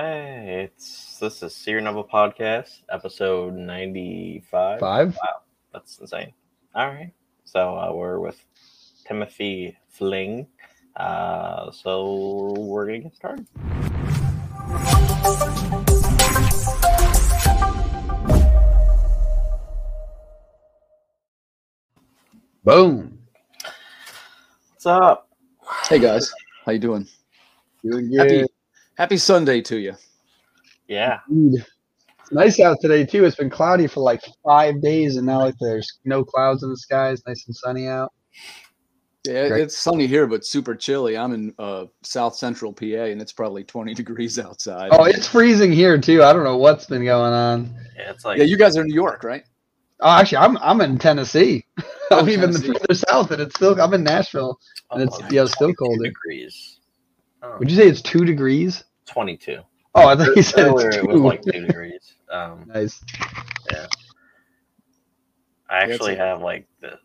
[0.00, 4.78] Hey, it's this is Seer Novel Podcast, episode ninety-five.
[4.78, 5.16] Five?
[5.16, 5.40] Wow,
[5.72, 6.32] that's insane.
[6.72, 7.10] All right,
[7.42, 8.40] so uh, we're with
[9.04, 10.46] Timothy Fling.
[10.94, 13.48] Uh, so we're gonna get started.
[22.62, 23.18] Boom.
[24.70, 25.28] What's up?
[25.88, 26.32] Hey guys,
[26.64, 27.08] how you doing?
[27.82, 28.30] Doing good.
[28.30, 28.47] Happy
[29.16, 29.94] Sunday to you.
[30.88, 31.64] Yeah, Indeed.
[32.20, 33.24] It's nice out today too.
[33.24, 36.76] It's been cloudy for like five days, and now like there's no clouds in the
[36.76, 37.10] sky.
[37.10, 38.12] It's nice and sunny out.
[39.24, 39.62] Yeah, Great.
[39.62, 41.16] it's sunny here, but super chilly.
[41.16, 44.90] I'm in uh, South Central PA, and it's probably 20 degrees outside.
[44.92, 46.22] Oh, it's freezing here too.
[46.22, 47.74] I don't know what's been going on.
[47.96, 49.44] yeah, it's like yeah, you guys are in New York, right?
[50.00, 51.64] Oh, actually, I'm I'm in Tennessee.
[52.10, 52.68] Oh, I'm even Tennessee.
[52.72, 54.58] further south, and it's still I'm in Nashville,
[54.92, 56.02] and it's oh, yeah, it's still cold.
[56.02, 56.80] degrees.
[57.42, 58.82] Oh, Would you say it's two degrees?
[59.08, 59.60] Twenty-two.
[59.94, 62.14] Oh, I thought you said Earlier it's it was like two degrees.
[62.30, 63.02] Um, nice.
[63.72, 63.86] Yeah.
[65.70, 66.98] I actually a- have like the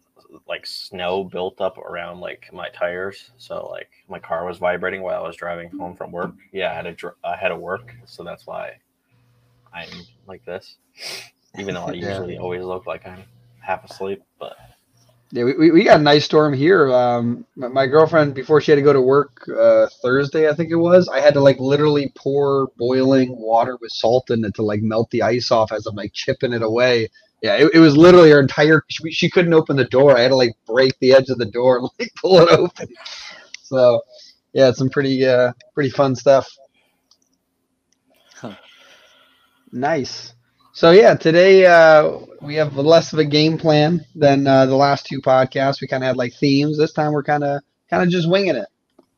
[0.47, 5.23] like snow built up around like my tires, so like my car was vibrating while
[5.23, 6.33] I was driving home from work.
[6.51, 8.73] Yeah, I had to dr- I had to work, so that's why
[9.73, 9.89] I'm
[10.27, 10.77] like this.
[11.57, 12.09] Even though I Yeah.
[12.09, 13.23] usually always look like I'm
[13.59, 14.57] half asleep, but
[15.33, 16.93] Yeah, we, we, got a nice storm here.
[16.93, 20.69] Um, my, my girlfriend, before she had to go to work uh, Thursday, I think
[20.69, 24.61] it was, I had to like literally pour boiling water with salt in it to
[24.61, 27.09] like melt the ice off as I'm like chipping it away.
[27.41, 28.83] Yeah, it, it was literally her entire.
[28.89, 30.15] She, she couldn't open the door.
[30.15, 32.89] I had to like break the edge of the door and like pull it open.
[33.63, 34.03] So,
[34.53, 36.47] yeah, it's some pretty uh, pretty fun stuff.
[38.35, 38.53] Huh.
[39.71, 40.35] Nice.
[40.75, 45.05] So yeah, today uh, we have less of a game plan than uh, the last
[45.05, 45.79] two podcasts.
[45.79, 46.79] We kind of had like themes.
[46.79, 48.67] This time we're kind of kind of just winging it.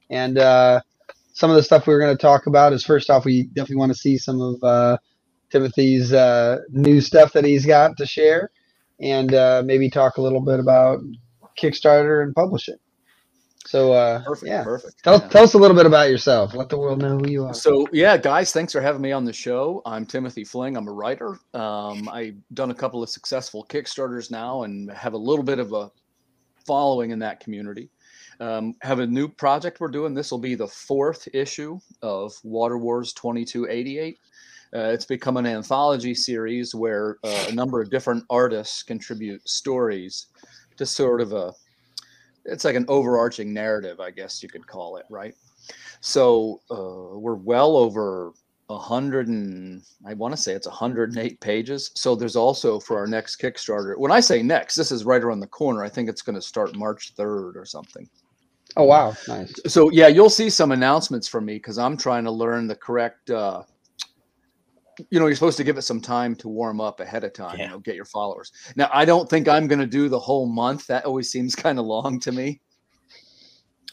[0.10, 0.82] And uh,
[1.32, 3.78] some of the stuff we were going to talk about is first off, we definitely
[3.78, 4.98] want to see some of uh,
[5.50, 8.52] Timothy's uh, new stuff that he's got to share,
[9.00, 11.00] and uh, maybe talk a little bit about
[11.58, 12.76] Kickstarter and publishing.
[13.66, 14.50] So uh, Perfect.
[14.50, 15.04] yeah, Perfect.
[15.04, 15.28] tell, Yeah.
[15.28, 16.54] tell us a little bit about yourself.
[16.54, 17.54] Let the world know who you are.
[17.54, 19.82] So yeah, guys, thanks for having me on the show.
[19.86, 20.78] I'm Timothy Fling.
[20.78, 21.40] I'm a writer.
[21.54, 25.74] Um, I've done a couple of successful Kickstarters now, and have a little bit of
[25.74, 25.92] a
[26.66, 27.90] following in that community.
[28.40, 30.14] Um, have a new project we're doing.
[30.14, 34.20] This will be the fourth issue of Water Wars 2288.
[34.76, 40.28] Uh, it's become an anthology series where uh, a number of different artists contribute stories
[40.76, 41.54] to sort of a
[42.46, 45.36] it's like an overarching narrative, I guess you could call it, right?
[46.00, 48.34] So uh, we're well over
[48.70, 51.92] a hundred and I want to say it's 108 pages.
[51.96, 53.98] So there's also for our next Kickstarter.
[53.98, 55.84] When I say next, this is right around the corner.
[55.84, 58.10] I think it's going to start March 3rd or something.
[58.78, 59.54] Oh wow, nice.
[59.68, 63.30] So yeah, you'll see some announcements from me because I'm trying to learn the correct.
[63.30, 63.64] Uh,
[65.10, 67.58] you know, you're supposed to give it some time to warm up ahead of time.
[67.58, 67.66] Yeah.
[67.66, 68.52] You know, get your followers.
[68.76, 70.88] Now, I don't think I'm going to do the whole month.
[70.88, 72.62] That always seems kind of long to me.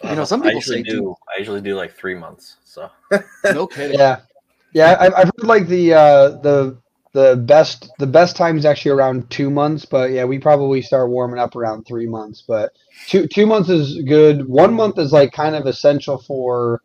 [0.04, 2.56] You know, some I people usually say two- I usually do like three months.
[2.64, 2.90] So
[3.44, 3.98] No kidding.
[3.98, 4.20] Yeah,
[4.72, 4.96] yeah.
[4.98, 6.78] I've, I've heard like the uh, the
[7.12, 11.10] the best the best time is actually around two months, but yeah, we probably start
[11.10, 12.42] warming up around three months.
[12.46, 12.72] But
[13.06, 14.48] two two months is good.
[14.48, 16.82] One month is like kind of essential for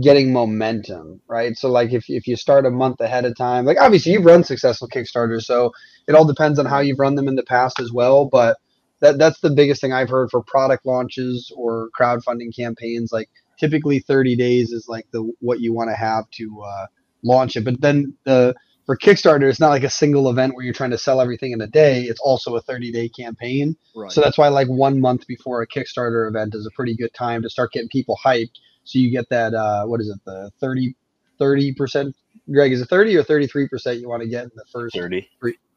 [0.00, 1.56] getting momentum, right?
[1.56, 4.44] So like if if you start a month ahead of time, like obviously you've run
[4.44, 5.72] successful Kickstarters, so
[6.06, 8.56] it all depends on how you've run them in the past as well, but.
[9.00, 13.12] That, that's the biggest thing I've heard for product launches or crowdfunding campaigns.
[13.12, 16.86] Like typically 30 days is like the what you want to have to uh,
[17.22, 17.64] launch it.
[17.64, 18.54] But then the
[18.86, 21.60] for Kickstarter, it's not like a single event where you're trying to sell everything in
[21.60, 22.04] a day.
[22.04, 23.76] It's also a 30 day campaign.
[23.94, 24.10] Right.
[24.10, 27.42] So that's why like one month before a Kickstarter event is a pretty good time
[27.42, 28.54] to start getting people hyped.
[28.88, 30.94] So you get that uh, what is it the 30
[31.38, 32.16] 30 percent?
[32.50, 35.28] Greg, is it 30 or 33 percent you want to get in the first thirty.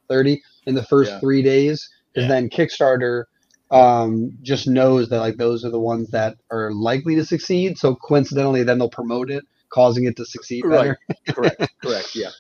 [0.10, 1.20] 30 in the first Yeah.
[1.20, 2.36] three days because Yeah.
[2.36, 3.26] then Kickstarter
[3.70, 7.78] um, just knows that like those are the ones that are likely to succeed.
[7.78, 10.78] So coincidentally, then they'll promote it, causing it to succeed Right.
[10.78, 11.00] better.
[11.30, 11.62] correct.
[11.82, 12.10] Correct.
[12.16, 12.32] Yeah.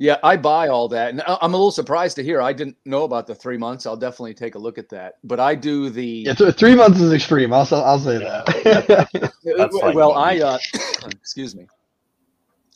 [0.00, 2.40] Yeah, I buy all that, and I- I'm a little surprised to hear.
[2.40, 3.84] I didn't know about the three months.
[3.84, 5.16] I'll definitely take a look at that.
[5.22, 7.52] But I do the Yeah, th- three months is extreme.
[7.52, 8.42] I'll, s- I'll say Yeah.
[8.88, 9.30] that.
[9.44, 10.58] Like well, I uh,
[11.06, 11.66] excuse me.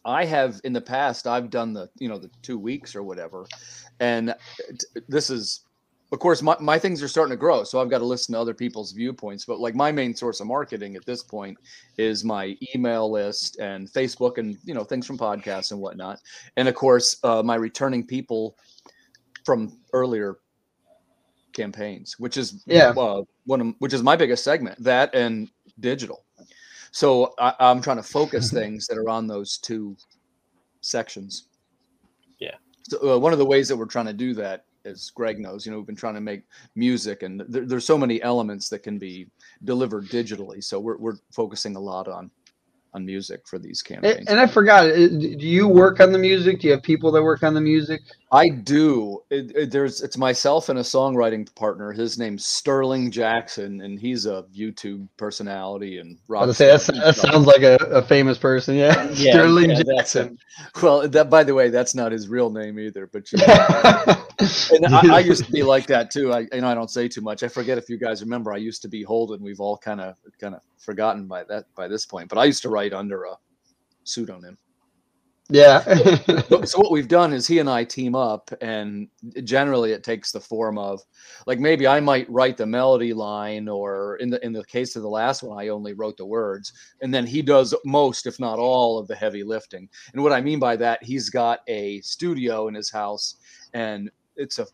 [0.05, 1.27] I have in the past.
[1.27, 3.47] I've done the you know the two weeks or whatever,
[4.01, 4.35] and
[4.79, 5.61] t- this is,
[6.15, 7.65] of course, my, my things are starting to grow.
[7.65, 9.45] So I've got to listen to other people's viewpoints.
[9.45, 11.59] But like my main source of marketing at this point
[11.99, 16.21] is my email list and Facebook and you know things from podcasts and whatnot,
[16.57, 18.57] and of course uh, my returning people
[19.45, 20.39] from earlier
[21.53, 22.91] campaigns, which is Yeah.
[22.97, 24.83] uh, one of which is my biggest segment.
[24.83, 25.51] That and
[25.81, 26.25] digital.
[26.93, 29.97] So I, I'm trying to focus things that are on those two
[30.81, 31.49] sections.
[32.39, 32.55] Yeah.
[32.85, 35.65] So uh, one of the ways that we're trying to do that, as Greg knows,
[35.65, 36.43] you know, we've been trying to make
[36.75, 39.27] music, and there, there's so many elements that can be
[39.65, 40.63] delivered digitally.
[40.63, 42.31] So we're we're focusing a lot on
[42.95, 44.19] on music for these campaigns.
[44.19, 46.61] And, and I forgot, uh, do you work on the music?
[46.61, 48.01] Do you have people that work on the music?
[48.35, 49.23] I do.
[49.31, 51.93] It, it, there's it's myself and a songwriting partner.
[51.93, 56.43] His name's Sterling Jackson, and he's a YouTube personality and rock.
[56.43, 58.75] I was say that, that sounds like a, a famous person.
[58.75, 60.39] Yeah, Yeah, Sterling yeah, Jackson.
[60.83, 63.07] Well, that by the way, that's not his real name either.
[63.07, 63.45] But you know,
[64.73, 66.33] and I, I used to be like that too.
[66.33, 67.45] I you know I don't say too much.
[67.45, 68.53] I forget if you guys remember.
[68.53, 69.43] I used to be Holden.
[69.43, 72.29] We've all kind of kind of forgotten by that by this point.
[72.29, 73.37] But I used to write under a
[74.03, 74.59] pseudonym.
[75.51, 75.83] Yeah.
[76.65, 79.09] So what we've done is he and I team up, and
[79.43, 81.03] generally it takes the form of,
[81.47, 85.03] like maybe I might write the melody line, or in the in the case of
[85.03, 88.59] the last one, I only wrote the words, and then he does most, if not
[88.59, 89.89] all, of the heavy lifting.
[90.15, 93.37] And what I mean by that, he's got a studio in his house,
[93.75, 94.67] and it's a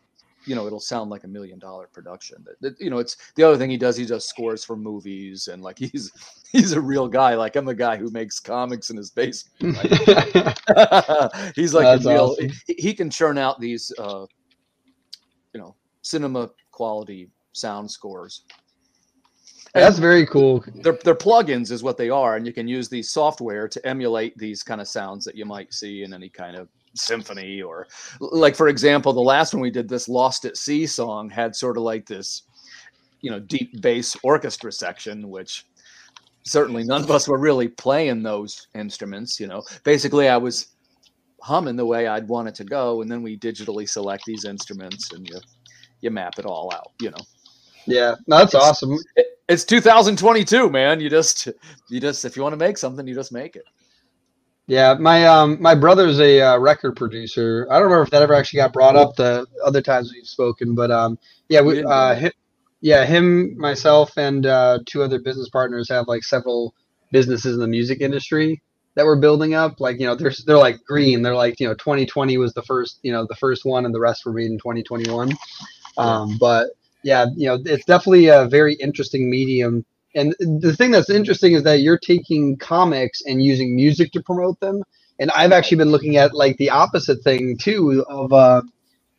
[0.45, 3.43] you know it'll sound like a million dollar production that, that- you know it's the
[3.43, 6.11] other thing he does he does scores for movies and like he's
[6.51, 10.57] he's a real guy like i'm a guy who makes comics in his basement right?
[11.55, 12.49] he's like That's a real awesome.
[12.67, 14.25] he, he can churn out these uh
[15.53, 18.43] you know cinema quality sound scores
[19.73, 20.63] That's very cool.
[20.75, 24.37] they're, they're plugins is what they are and you can use these software to emulate
[24.37, 27.87] these kind of sounds that you might see in any kind of symphony or
[28.19, 31.77] like for example the last one we did this lost at sea song had sort
[31.77, 32.43] of like this
[33.21, 35.65] you know deep bass orchestra section which
[36.43, 39.63] certainly none of us were really playing those instruments you know.
[39.83, 40.67] Basically i was
[41.41, 45.11] humming the way i'd want it to go and then we digitally select these instruments
[45.13, 45.39] and you
[46.01, 47.17] you map it all out you know.
[47.87, 48.97] Yeah, no, that's It's- awesome.
[49.15, 51.01] it- it's 2022 man.
[51.01, 51.47] You just
[51.89, 53.65] you just if you want to make something you just make it
[54.67, 57.67] Yeah, my um my brother's a uh, record producer.
[57.69, 60.75] I don't remember if that ever actually got brought up the other times we've spoken,
[60.75, 61.17] but um
[61.49, 62.31] yeah, We uh him,
[62.79, 66.73] yeah him myself and uh, two other business partners have like several
[67.11, 68.61] businesses in the music industry
[68.95, 69.81] that we're building up.
[69.81, 71.21] Like you know they're they're like green.
[71.21, 73.99] They're like you know 2020 was the first you know the first one, and the
[73.99, 75.31] rest were made in 2021.
[75.97, 76.69] Um, but
[77.03, 79.85] yeah, you know it's definitely a very interesting medium
[80.15, 84.59] and the thing that's interesting is that you're taking comics and using music to promote
[84.59, 84.83] them.
[85.19, 88.63] And I've actually been looking at like the opposite thing too of uh,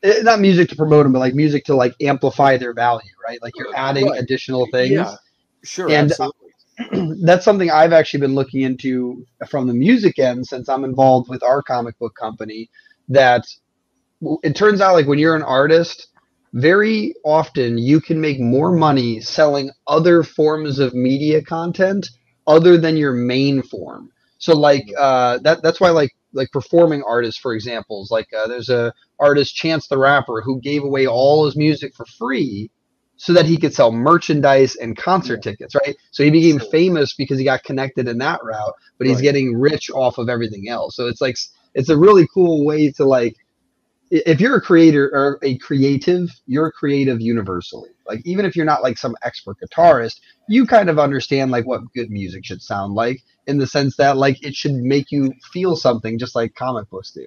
[0.05, 3.41] eh, not music to promote them, but like music to like amplify their value, right?
[3.43, 4.19] Like you're adding Right.
[4.19, 5.09] additional things.
[5.09, 5.17] yeah
[5.65, 6.31] sure And, uh,
[7.25, 11.43] that's something I've actually been looking into from the music end since I'm involved with
[11.43, 12.71] our comic book company.
[13.09, 13.45] That
[14.43, 16.09] it turns out like when you're an artist,
[16.55, 22.09] very often you can make more money selling other forms of media content
[22.47, 24.11] other than your main form.
[24.39, 28.69] So like uh, that that's why like like performing artists, for examples, like uh, there's
[28.71, 32.71] a artist Chance the Rapper who gave away all his music for free
[33.17, 35.97] so that he could sell merchandise and concert tickets, right?
[36.11, 39.23] So he became famous because he got connected in that route, but he's Right.
[39.23, 40.97] getting rich off of everything else.
[40.97, 41.37] So it's like
[41.75, 43.37] it's a really cool way to like
[44.13, 47.89] if you're a creator or a creative, you're a creative universally.
[48.07, 51.81] Like even if you're not like some expert guitarist, you kind of understand like what
[51.95, 55.77] good music should sound like in the sense that like it should make you feel
[55.77, 57.27] something just like comic books do.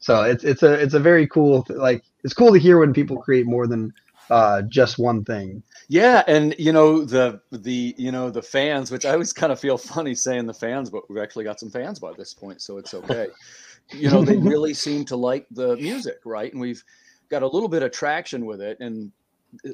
[0.00, 3.16] So it's it's a it's a very cool like it's cool to hear when people
[3.18, 3.92] create more than
[4.30, 5.62] uh, just one thing.
[5.88, 9.60] Yeah, and you know the the you know the fans, which I always kind of
[9.60, 12.78] feel funny saying the fans, but we've actually got some fans by this point, so
[12.78, 13.28] it's okay.
[13.92, 16.52] you know, they really seem to like the music, right?
[16.52, 16.82] And we've
[17.28, 19.12] got a little bit of traction with it, and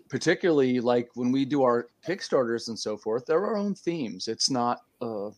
[0.09, 4.28] particularly like when we do our Kickstarters and so forth, they're our own themes.
[4.28, 5.30] It's not uh,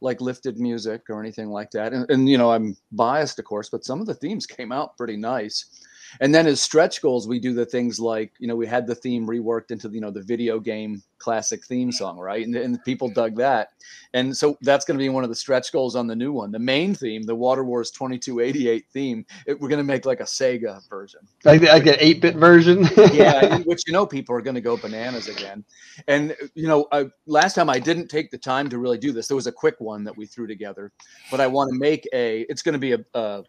[0.00, 1.92] like lifted music or anything like that.
[1.92, 4.96] And, and you know, I'm biased, of course, but some of the themes came out
[4.96, 5.86] pretty nice.
[6.20, 8.94] And then as stretch goals, we do the things like, you know, we had the
[8.94, 12.44] theme reworked into, you know, the video game classic theme song, right?
[12.44, 13.68] And, and people dug that.
[14.14, 16.50] And so that's going to be one of the stretch goals on the new one.
[16.50, 20.24] The main theme, the Water Wars 2288 theme, it, we're going to make like a
[20.24, 21.20] Sega version.
[21.44, 22.88] Like like an eight bit version.
[23.12, 25.64] yeah, which you know people are going to go bananas again.
[26.08, 29.28] And you know, I, last time I didn't take the time to really do this.
[29.28, 30.90] There was a quick one that we threw together,
[31.30, 32.40] but I want to make a.
[32.48, 32.98] It's going to be a.
[33.14, 33.44] a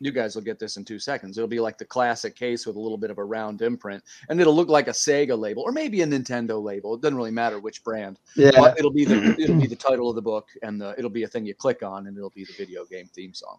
[0.00, 1.36] you guys will get this in two seconds.
[1.36, 4.40] It'll be like the classic case with a little bit of a round imprint, and
[4.40, 6.94] it'll look like a Sega label or maybe a Nintendo label.
[6.94, 8.18] It doesn't really matter which brand.
[8.36, 8.50] yeah.
[8.54, 11.22] But it'll be the it'll be the title of the book, and the, it'll be
[11.22, 13.58] a thing you click on, and it'll be the video game theme song.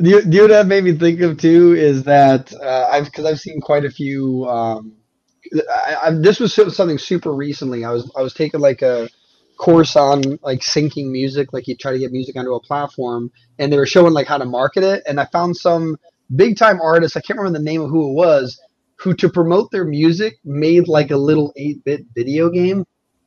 [0.00, 1.74] Do you, you know what that made me think of too?
[1.74, 4.48] Is that uh, I've because I've seen quite a few.
[4.48, 4.92] Um,
[5.68, 7.84] I, I, this was something super recently.
[7.84, 9.08] I was I was taking like a
[9.60, 13.72] course on like syncing music, like you try to get music onto a platform, and
[13.72, 15.02] they were showing like how to market it.
[15.06, 15.96] And I found some
[16.34, 18.58] big time artists, I can't remember the name of who it was,
[18.96, 22.84] who to promote their music made like a little 8 bit video game.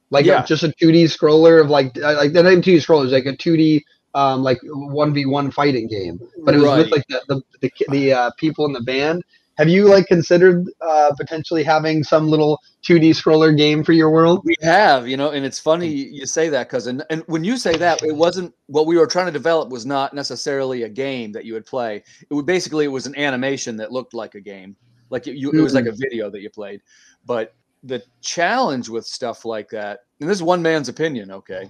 [0.10, 0.44] Like Yeah.
[0.44, 3.26] a, just a 2D scroller of like, uh, like they're not even 2D scrollers, like
[3.26, 3.82] a 2D,
[4.16, 6.20] um, like 1v1 fighting game.
[6.46, 9.24] But it was with like the, the, the, the uh, people in the band.
[9.58, 14.42] Have you like considered uh, potentially having some little 2D scroller game for your world?
[14.44, 17.58] We have, you know, and it's funny you say that because, and, and when you
[17.58, 21.32] say that, it wasn't what we were trying to develop was not necessarily a game
[21.34, 22.04] that you would play.
[22.28, 24.76] It would basically it was an animation that looked like a game,
[25.12, 26.82] like you, it was like a video that you played.
[27.24, 31.70] But the challenge with stuff like that, and this is one man's opinion, okay.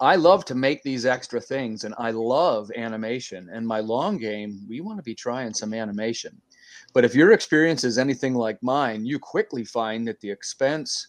[0.00, 3.48] I love to make these extra things, and I love animation.
[3.50, 6.40] And my long game, we want to be trying some animation.
[6.96, 11.08] But if your experience is anything like mine, you quickly find that the expense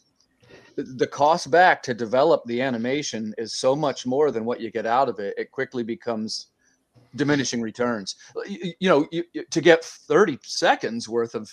[0.75, 4.85] the- cost back to develop the animation is so much more than what you get
[4.85, 5.33] out of it.
[5.37, 6.47] It quickly becomes
[7.15, 8.17] diminishing returns.
[8.45, 11.49] You, you know you, you- to get 30 seconds worth of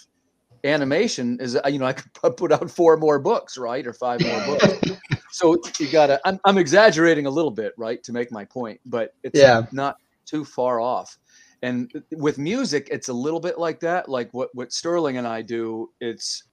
[0.64, 4.20] animation is uh, you know i could put out four more books right or five
[4.20, 4.90] more books.
[5.30, 9.14] So you gotta I'm, I'm exaggerating a little bit right to make my point but
[9.22, 9.66] it's Yeah.
[9.70, 11.18] not too far off
[11.64, 15.40] and with music it's a little bit like that like what what sterling and i
[15.42, 16.44] do it's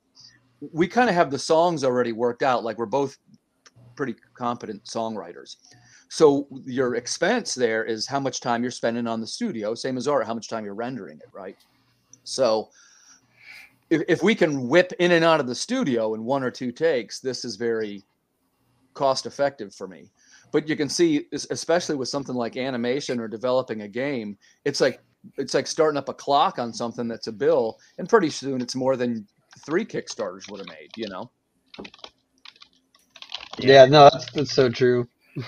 [0.61, 2.63] we kind of have the songs already worked out.
[2.63, 3.17] Like we're both
[3.95, 5.57] pretty competent songwriters.
[6.09, 10.07] So your expense there is how much time you're spending on the studio, same as
[10.07, 11.55] art, how much time you're rendering it, right?
[12.23, 12.69] So
[13.89, 16.71] if, if we can whip in and out of the studio in one or two
[16.71, 18.03] takes, this is very
[18.93, 20.11] cost effective for me.
[20.51, 25.01] But you can see, especially with something like animation or developing a game, it's like
[25.37, 28.75] it's like starting up a clock on something that's a bill, and pretty soon it's
[28.75, 29.27] more than
[29.65, 31.29] three Kickstarters would have made, you know.
[33.59, 35.07] Yeah, no, that's, that's so true.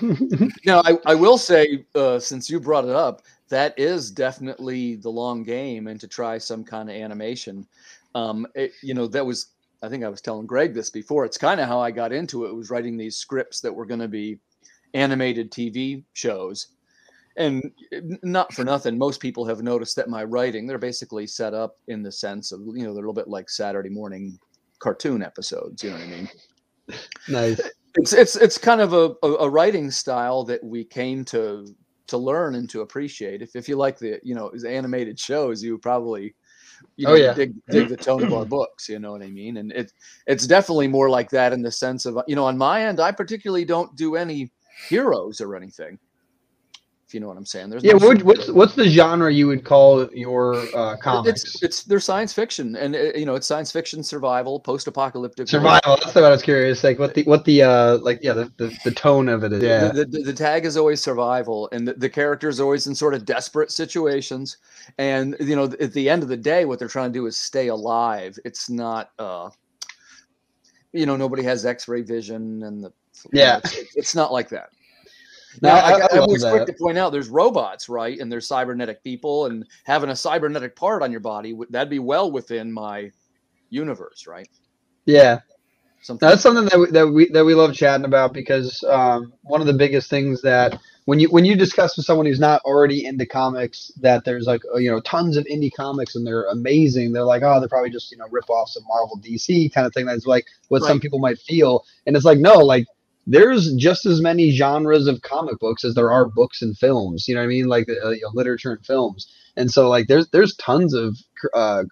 [0.64, 3.20] Now, I, I will say, uh, since you brought it up,
[3.50, 7.66] that is definitely the long game, and to try some kind of animation.
[8.14, 9.48] Um, it, you know, that was
[9.82, 11.26] I think I was telling Greg this before.
[11.26, 12.54] It's kind of how I got into it.
[12.54, 14.38] Was writing these scripts that were going to be
[14.94, 16.68] animated TV shows,
[17.36, 17.62] and
[18.22, 18.96] not for nothing.
[18.96, 22.60] Most people have noticed that my writing they're basically set up in the sense of
[22.60, 24.38] you know they're a little bit like Saturday morning
[24.78, 25.82] cartoon episodes.
[25.82, 26.28] You know what I mean?
[27.28, 27.60] nice.
[27.96, 31.66] it's it's it's kind of a, a, writing style that we came to
[32.06, 33.42] to learn and to appreciate.
[33.42, 36.34] If if you like the you know animated shows, you probably
[36.96, 37.34] you Oh, know, yeah.
[37.34, 38.88] dig dig the tone of our books.
[38.88, 39.58] You know what I mean?
[39.58, 39.92] And it
[40.26, 43.12] it's definitely more like that in the sense of you know on my end, I
[43.12, 44.50] particularly don't do any
[44.88, 45.98] heroes or anything.
[47.06, 47.68] If you know what I'm saying.
[47.68, 51.44] There's Yeah, no what, what's what's the genre you would call your uh, comics?
[51.44, 55.46] It's it's they're science fiction, and uh, you know it's science fiction, survival, post-apocalyptic.
[55.46, 55.98] Survival.
[56.02, 56.82] That's what I was curious.
[56.82, 59.62] Like what the what the uh like yeah the, the, the tone of it is.
[59.62, 59.88] Yeah.
[59.88, 63.12] the, the, the tag is always survival and the, the character is always in sort
[63.12, 64.56] of desperate situations
[64.96, 67.36] and you know at the end of the day what they're trying to do is
[67.36, 69.50] stay alive it's not uh
[70.92, 72.92] you know nobody has x-ray vision and the
[73.24, 73.58] know, Yeah.
[73.64, 74.70] it's, it's not like that
[75.62, 78.18] No, now, I- I, I was quick to point out there's robots, right?
[78.18, 82.00] And there's cybernetic people, and having a cybernetic part on your body would that'd be
[82.00, 83.10] well within my
[83.70, 84.48] universe, right?
[85.06, 85.40] Yeah.
[86.02, 89.62] Something That's something that we, that we that we love chatting about because um, one
[89.62, 93.06] of the biggest things that when you when you discuss with someone who's not already
[93.06, 97.24] into comics that there's like you know tons of indie comics and they're amazing they're
[97.24, 100.04] like oh they're probably just you know rip offs of Marvel DC kind of thing
[100.04, 102.86] that's like what some people might feel and it's like no like
[103.26, 107.34] there's just as many genres of comic books as there are books and films you
[107.34, 110.28] know what I mean like uh, you know, literature and films and so like there's
[110.30, 111.16] there's tons of
[111.54, 111.84] uh,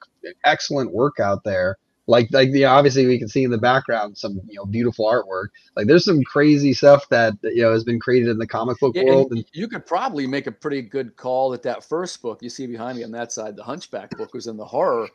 [0.44, 4.40] excellent work out there like like the obviously we can see in the background some
[4.48, 8.28] you know beautiful artwork like there's some crazy stuff that you know has been created
[8.28, 11.16] in the comic book Yeah, and world and you could probably make a pretty good
[11.16, 14.34] call that that first book you see behind me on that side, the Hunchback book,
[14.34, 15.08] was in the horror.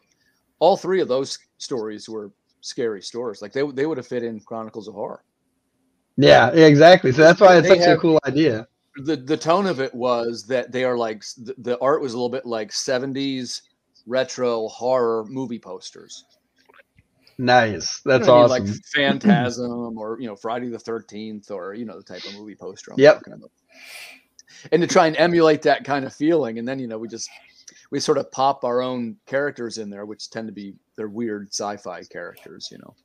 [0.60, 2.32] All three of those stories were
[2.62, 3.42] scary stories.
[3.42, 5.24] Like they they would have fit in Chronicles of Horror.
[6.18, 8.68] Yeah, exactly so that's why it's They such a cool idea
[9.06, 12.18] The the tone of it was that they are like the, the art was a
[12.18, 13.62] little bit like '70s
[14.06, 16.26] retro horror movie posters.
[17.38, 21.86] nice You know that's awesome Like Phantasm or you know Friday the Thirteenth or you
[21.86, 23.24] know the type of movie poster I'm Yep.
[24.72, 27.30] And to try and emulate that kind of feeling, and then you know we just
[27.92, 31.50] we sort of pop our own characters in there, which tend to be they're weird
[31.50, 32.96] sci-fi characters, you know.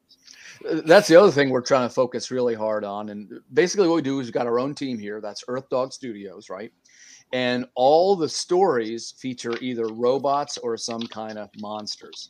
[0.84, 4.02] That's the other thing we're trying to focus really hard on, and basically what we
[4.02, 5.20] do is we've got our own team here.
[5.20, 6.72] That's Earth Dog Studios, right?
[7.32, 12.28] And all the stories feature either robots or some kind of monsters.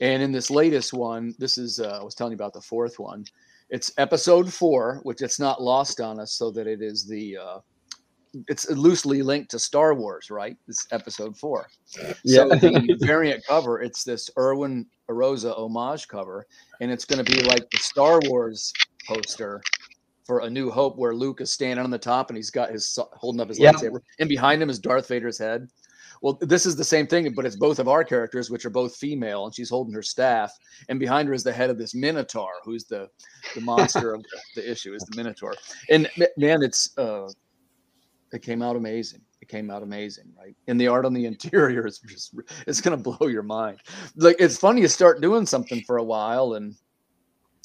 [0.00, 2.98] And in this latest one, this is uh, I was telling you about the fourth
[2.98, 3.24] one.
[3.68, 7.58] It's episode four, which it's not lost on us, so that it is the uh,
[8.48, 10.56] it's loosely linked to Star Wars, right?
[10.66, 11.68] This episode four.
[12.24, 12.44] Yeah.
[12.44, 16.46] So the variant cover, it's this Erwin Arosa homage cover,
[16.80, 18.72] and it's going to be like the Star Wars
[19.06, 19.60] poster
[20.24, 22.98] for A New Hope, where Luke is standing on the top and he's got his
[23.14, 23.76] holding up his Yep.
[23.76, 25.68] lightsaber, and behind him is Darth Vader's head.
[26.22, 28.94] Well, this is the same thing, but it's both of our characters, which are both
[28.94, 30.52] female, and she's holding her staff,
[30.90, 33.08] and behind her is the head of this Minotaur, who's the
[33.54, 35.54] the monster of the, the issue, is the Minotaur.
[35.88, 37.26] And man, it's uh,
[38.32, 39.20] it came out amazing.
[39.40, 40.54] It came out amazing, right?
[40.68, 42.34] And the art on the interior is just
[42.66, 43.78] it's gonna blow your mind.
[44.16, 46.74] Like it's funny you start doing something for a while, and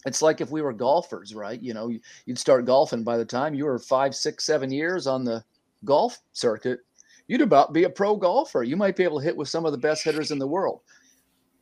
[0.06, 1.62] it's like if we were golfers, right?
[1.62, 1.92] You know,
[2.26, 5.44] you'd start golfing by the time you were five, six, seven years on the
[5.84, 6.80] golf circuit,
[7.28, 8.64] you'd about be a pro golfer.
[8.64, 10.82] You might be able to hit with some of the best hitters in the world.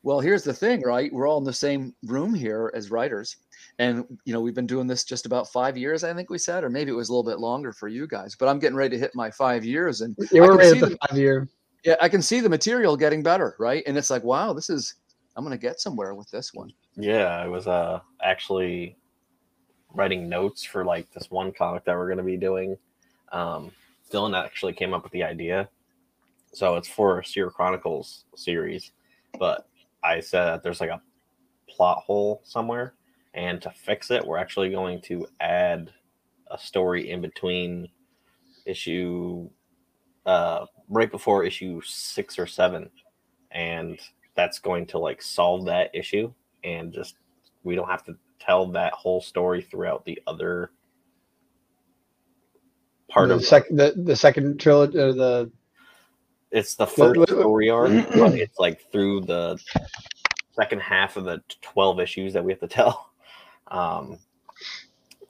[0.03, 1.12] Well, here's the thing, right?
[1.13, 3.38] We're all in the same room here as writers.
[3.79, 6.63] And you know, we've been doing this just about five years, I think we said,
[6.63, 8.35] or maybe it was a little bit longer for you guys.
[8.35, 10.79] But I'm getting ready to hit my five years, and Yeah, I we're can see
[10.79, 11.49] the the- five year.
[11.83, 13.83] yeah, I can see the material getting better, right?
[13.87, 14.95] And it's like, wow, this is
[15.35, 16.71] I'm gonna get somewhere with this one.
[16.95, 18.95] Yeah, I was uh actually
[19.95, 22.77] writing notes for like this one comic that we're gonna be doing.
[23.31, 23.71] Um,
[24.11, 25.67] Dylan actually came up with the idea,
[26.53, 28.91] so it's for Seer Chronicles series,
[29.39, 29.67] but
[30.03, 31.01] I said that there's like a
[31.67, 32.93] plot hole somewhere,
[33.33, 35.91] and to fix it, we're actually going to add
[36.51, 37.87] a story in between
[38.65, 39.49] issue,
[40.25, 42.89] uh, right before issue six or seven,
[43.51, 43.99] and
[44.35, 47.15] that's going to like solve that issue and just
[47.63, 50.71] we don't have to tell that whole story throughout the other
[53.09, 55.51] part the, of sec- the the second trilogy, uh, the
[56.51, 59.57] it's the first story arc but it's like through the
[60.51, 63.12] second half of the 12 issues that we have to tell
[63.70, 64.17] um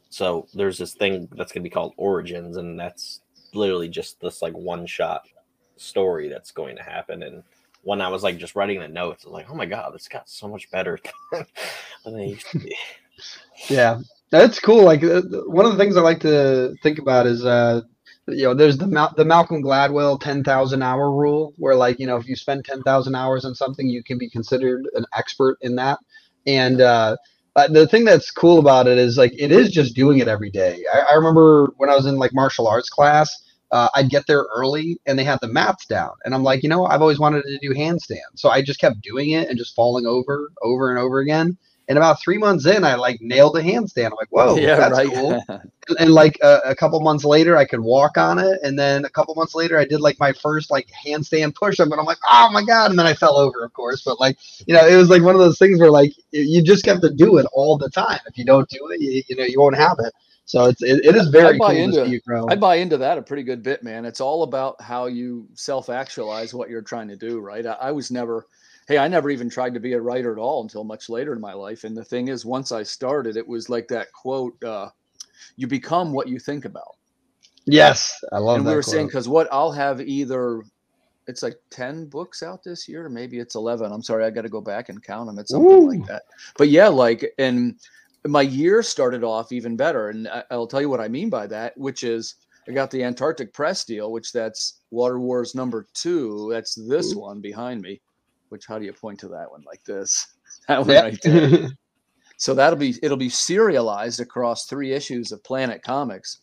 [0.09, 3.21] so there's this thing that's going to be called origins and that's
[3.53, 5.23] literally just this like one shot
[5.77, 7.43] story that's going to happen and
[7.83, 10.07] when i was like just writing the notes i was like oh my god this
[10.07, 10.97] got so much better
[13.69, 14.83] Yeah, that's cool.
[14.83, 17.81] Like one of the things I like to think about is, uh,
[18.27, 22.17] you know, there's the the Malcolm Gladwell ten thousand hour rule, where like you know
[22.17, 25.75] if you spend ten thousand hours on something, you can be considered an expert in
[25.75, 25.99] that.
[26.47, 27.17] And uh,
[27.55, 30.49] uh, the thing that's cool about it is like it is just doing it every
[30.49, 30.83] day.
[30.93, 33.31] I, I remember when I was in like martial arts class.
[33.71, 36.11] Uh, I'd get there early and they had the mats down.
[36.23, 38.35] And I'm like, you know, I've always wanted to do handstands.
[38.35, 41.57] So I just kept doing it and just falling over, over and over again.
[41.89, 44.05] And about three months in, I like nailed a handstand.
[44.05, 45.43] I'm like, whoa, yeah, that's cool.
[45.89, 48.57] And, and, like a, a couple months later, I could walk on it.
[48.63, 51.89] And then a couple months later, I did like my first like handstand push up,
[51.91, 52.91] and I'm like, oh my god!
[52.91, 54.01] And then I fell over, of course.
[54.01, 56.85] But like, you know, it was like one of those things where like you just
[56.85, 58.19] have to do it all the time.
[58.27, 60.13] If you don't do it, you, you know, you won't have it.
[60.45, 62.21] So it's it, it is very I buy cool into you.
[62.47, 64.05] I buy into that a pretty good bit, man.
[64.05, 67.65] It's all about how you self actualize what you're trying to do, right?
[67.65, 68.45] I, I was never,
[68.87, 71.41] hey, I never even tried to be a writer at all until much later in
[71.41, 71.83] my life.
[71.83, 74.89] And the thing is, once I started, it was like that quote, uh,
[75.55, 76.95] you become what you think about.
[77.65, 78.71] yes, I love and that.
[78.71, 80.63] we were saying, because what I'll have either,
[81.27, 83.91] it's like 10 books out this year, maybe it's 11.
[83.91, 85.39] I'm sorry, I got to go back and count them.
[85.39, 85.89] It's something Ooh.
[85.91, 86.23] like that.
[86.57, 87.79] But yeah, like, and
[88.25, 90.09] my year started off even better.
[90.09, 92.35] And I, I'll tell you what I mean by that, which is
[92.67, 96.49] I got the Antarctic press deal, which that's Water Wars number two.
[96.51, 97.19] That's this Ooh.
[97.19, 98.01] one behind me.
[98.53, 100.27] Which how do you point to that one like this?
[100.67, 101.01] That one Yeah.
[101.01, 101.69] right there.
[102.37, 106.39] So that'll be it'll be serialized across three issues of Planet Comics,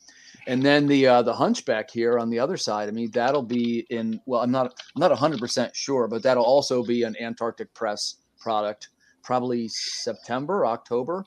[0.48, 2.88] and then the uh, the Hunchback here on the other side.
[2.88, 4.18] I mean, that'll be in.
[4.26, 8.16] Well, I'm not I'm not 100 percent sure, but that'll also be an Antarctic Press
[8.40, 8.88] product,
[9.22, 11.24] probably September, October,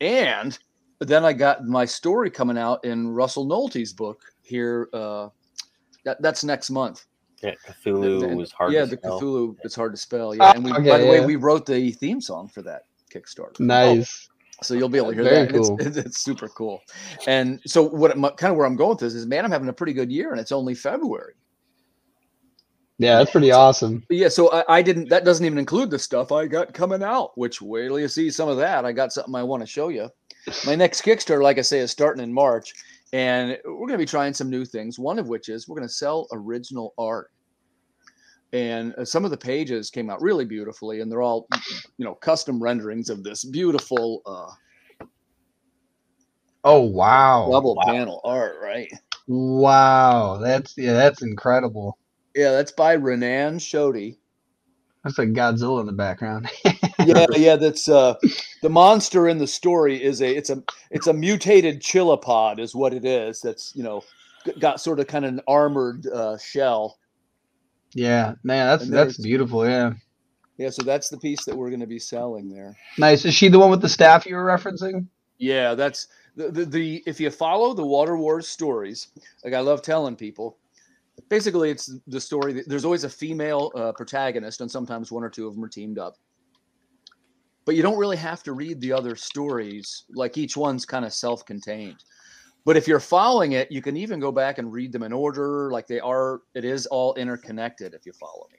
[0.00, 0.58] and
[1.00, 4.88] then I got my story coming out in Russell Nolte's book here.
[4.92, 5.28] Uh,
[6.04, 7.06] that, that's next month.
[7.44, 9.20] Yeah cthulhu The- the- was hard yeah, to the spell.
[9.20, 9.56] Cthulhu.
[9.62, 10.34] It's hard to spell.
[10.34, 12.82] Yeah, and we, Oh, by okay, the way, we wrote the theme song for that
[13.12, 13.60] Kickstarter.
[13.60, 14.28] nice.
[14.30, 15.50] Oh, so you'll be able to hear Very that.
[15.54, 15.76] It's- cool.
[15.80, 16.80] It's, it's, super cool.
[17.26, 19.72] And so what kind of where I'm going with this is, man, I'm having a
[19.72, 21.34] pretty good year, and it's only February.
[22.98, 24.04] Yeah, that's pretty awesome.
[24.08, 25.08] Yeah, so I, I didn't.
[25.08, 27.36] That doesn't even include the stuff I got coming out.
[27.36, 28.84] Which wait till you see some of that.
[28.84, 30.08] I got something I want to show you.
[30.64, 32.72] My next Kickstarter, like I say, is starting in March,
[33.12, 34.96] and we're going to be trying some new things.
[34.98, 37.32] One of which is we're going to sell original art.
[38.54, 41.48] And uh, some of the pages came out really beautifully, and they're all,
[41.98, 45.06] you know, custom renderings of this beautiful uh,
[46.62, 47.82] Oh wow, double wow.
[47.84, 48.90] panel art, right?
[49.26, 51.98] wow, that's yeah, that's incredible.
[52.34, 54.16] Yeah, that's by Renan Shodi.
[55.02, 56.48] That's like Godzilla in the background.
[57.04, 57.56] yeah, yeah.
[57.56, 58.14] That's uh,
[58.62, 62.94] the monster in the story is a it's a it's a mutated chilopod is what
[62.94, 63.40] it is.
[63.40, 64.02] That's you know
[64.60, 66.98] got sort of kind of an armored uh, shell.
[67.94, 69.68] Yeah, man, that's that's beautiful.
[69.68, 69.94] Yeah.
[70.56, 72.76] Yeah, so that's the piece that we're going to be selling there.
[72.96, 73.24] Nice.
[73.24, 75.08] Is she the one with the staff you were referencing?
[75.38, 79.08] Yeah, that's the, the, the if you follow the Water Wars stories,
[79.44, 80.58] like I love telling people,
[81.28, 85.30] basically it's the story that there's always a female uh, protagonist and sometimes one or
[85.30, 86.16] two of them are teamed up
[87.64, 91.12] but you don't really have to read the other stories like each one's kind of
[91.12, 92.02] self-contained
[92.64, 95.70] but if you're following it you can even go back and read them in order
[95.70, 98.58] like they are it is all interconnected if you follow me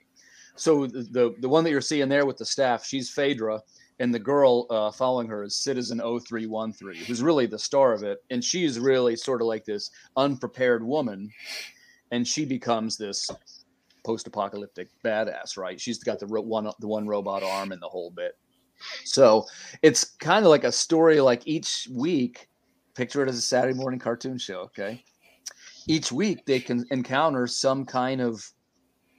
[0.54, 3.60] so the the, the one that you're seeing there with the staff she's phaedra
[3.98, 8.18] and the girl uh, following her is citizen 0313 who's really the star of it
[8.30, 11.30] and she's really sort of like this unprepared woman
[12.10, 13.28] and she becomes this
[14.06, 15.80] post-apocalyptic badass, right?
[15.80, 18.38] She's got the one the one robot arm and the whole bit.
[19.04, 19.46] So
[19.82, 21.20] it's kind of like a story.
[21.20, 22.48] Like each week,
[22.96, 24.60] picture it as a Saturday morning cartoon show.
[24.60, 25.04] Okay,
[25.86, 28.50] each week they can encounter some kind of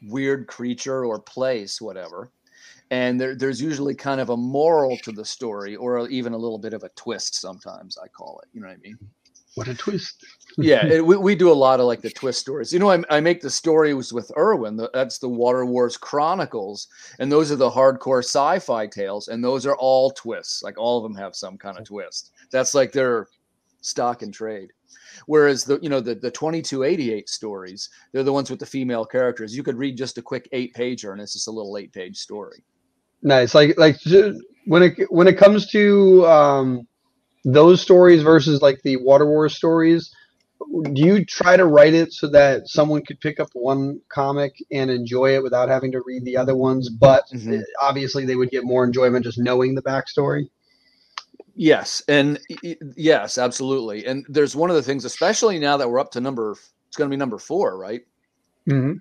[0.03, 2.31] weird creature or place, whatever.
[2.89, 6.57] And there, there's usually kind of a moral to the story, or even a little
[6.57, 7.35] bit of a twist.
[7.35, 8.49] Sometimes I call it.
[8.53, 8.97] You know what I mean?
[9.55, 10.23] What a twist!
[10.57, 12.71] yeah, it, we, we do a lot of like the twist stories.
[12.71, 14.77] You know, I, I make the stories with Erwin.
[14.77, 16.87] The, that's the Water Wars Chronicles,
[17.19, 20.63] and those are the hardcore sci-fi tales, and those are all twists.
[20.63, 22.31] Like all of them have some kind of twist.
[22.51, 23.27] That's like their
[23.87, 24.71] stock and trade.
[25.25, 29.55] Whereas the you know the the 2288 stories, they're the ones with the female characters.
[29.55, 32.17] You could read just a quick eight pager, and it's just a little eight page
[32.17, 32.63] story.
[33.21, 33.55] Nice.
[33.55, 33.97] Like like
[34.65, 36.87] when it when it comes to um
[37.45, 40.11] those stories versus like the Water Wars stories,
[40.93, 44.91] do you try to write it so that someone could pick up one comic and
[44.91, 46.89] enjoy it without having to read the other ones?
[46.89, 47.61] But mm-hmm.
[47.81, 50.49] obviously, they would get more enjoyment just knowing the backstory.
[51.59, 52.39] Yes, and
[52.95, 54.05] yes, absolutely.
[54.05, 56.51] And there's one of the things, especially now that we're up to number,
[56.87, 58.01] it's going to be number four, right?
[58.69, 58.97] Mm-hmm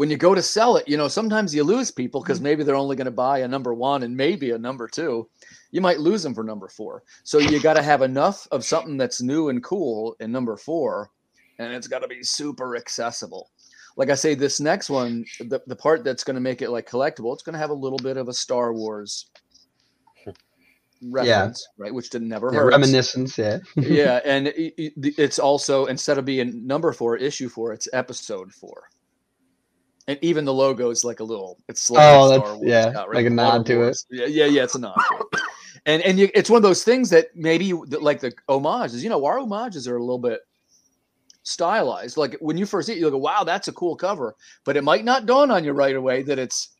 [0.00, 2.44] when you go to sell it, you know, sometimes you lose people because mm.
[2.44, 5.28] maybe they're only going to buy a number one and maybe a number two.
[5.72, 7.02] You might lose them for number four.
[7.22, 11.10] So you got to have enough of something that's new and cool in number four,
[11.58, 13.50] and it's got to be super accessible.
[13.98, 16.88] Like I say, this next one, the, the part that's going to make it like
[16.88, 19.26] collectible, it's going to have a little bit of a Star Wars
[21.02, 21.84] reference, yeah.
[21.84, 21.94] right?
[21.94, 26.92] Which didn't never yeah, reminiscence, yeah, yeah, and it, it's also instead of being number
[26.92, 28.88] four, issue four, it's episode four
[30.10, 31.58] and even the logo is like a little.
[31.68, 33.14] It's like oh, that's, Wars, yeah, right?
[33.14, 33.96] like a nod to it.
[34.10, 34.64] Yeah, yeah, yeah.
[34.64, 34.96] It's a nod.
[35.86, 39.04] and and you, it's one of those things that maybe like the homages.
[39.04, 40.40] You know, our homages are a little bit
[41.44, 42.16] stylized.
[42.16, 44.34] Like when you first see it, you go, "Wow, that's a cool cover,"
[44.64, 46.70] but it might not dawn on you right away that it's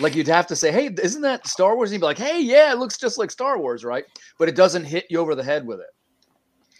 [0.00, 2.40] like you'd have to say, "Hey, isn't that Star Wars?" And you'd be like, "Hey,
[2.42, 4.04] yeah, it looks just like Star Wars, right?"
[4.38, 5.90] But it doesn't hit you over the head with it,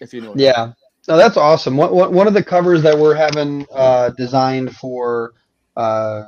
[0.01, 0.35] if you know.
[0.35, 0.75] yeah, I mean.
[1.09, 1.77] no, that's awesome.
[1.77, 5.33] One one of the covers that we're having uh, designed for
[5.77, 6.25] uh,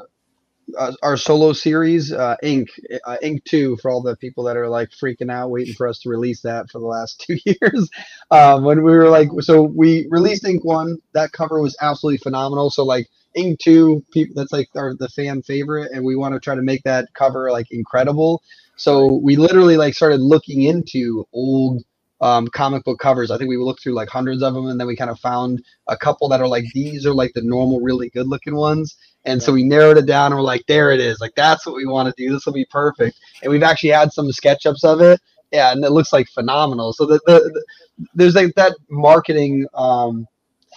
[0.79, 2.69] uh, our solo series, uh, Ink,
[3.07, 6.01] uh, Ink Two, for all the people that are like freaking out, waiting for us
[6.01, 7.91] to release that for the last two years.
[8.31, 12.71] um, when we were like, so we released Ink One, that cover was absolutely phenomenal.
[12.71, 16.41] So like Ink Two, people that's like our the fan favorite, and we want to
[16.41, 18.43] try to make that cover like incredible.
[18.77, 21.83] So we literally like started looking into old
[22.21, 23.31] um, comic book covers.
[23.31, 25.63] I think we looked through like hundreds of them, and then we kind of found
[25.89, 28.97] a couple that are like these are like the normal, really good looking ones.
[29.25, 31.21] And so we narrowed it down, and we're like, there it is.
[31.21, 32.33] Like that's what we want to do.
[32.33, 33.19] This will be perfect.
[33.43, 35.21] And we've actually had some SketchUps of it.
[35.53, 36.93] Yeah, and it looks like phenomenal.
[36.93, 37.65] So the, the, the
[38.15, 40.27] there's like that marketing um,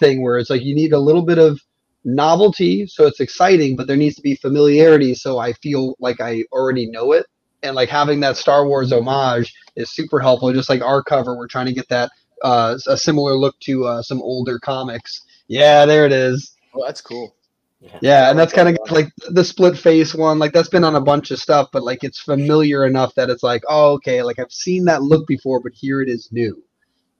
[0.00, 1.60] thing where it's like you need a little bit of
[2.04, 6.44] novelty, so it's exciting, but there needs to be familiarity, so I feel like I
[6.52, 7.26] already know it
[7.64, 10.52] and like having that Star Wars homage is super helpful.
[10.52, 12.10] Just like our cover, we're trying to get that
[12.42, 15.22] uh, a similar look to uh, some older comics.
[15.48, 16.54] Yeah, there it is.
[16.74, 17.34] Oh, that's cool.
[17.80, 20.38] Yeah, yeah and that's kind of like the split face one.
[20.38, 23.42] Like that's been on a bunch of stuff, but like it's familiar enough that it's
[23.42, 26.62] like, oh, okay, like I've seen that look before, but here it is new.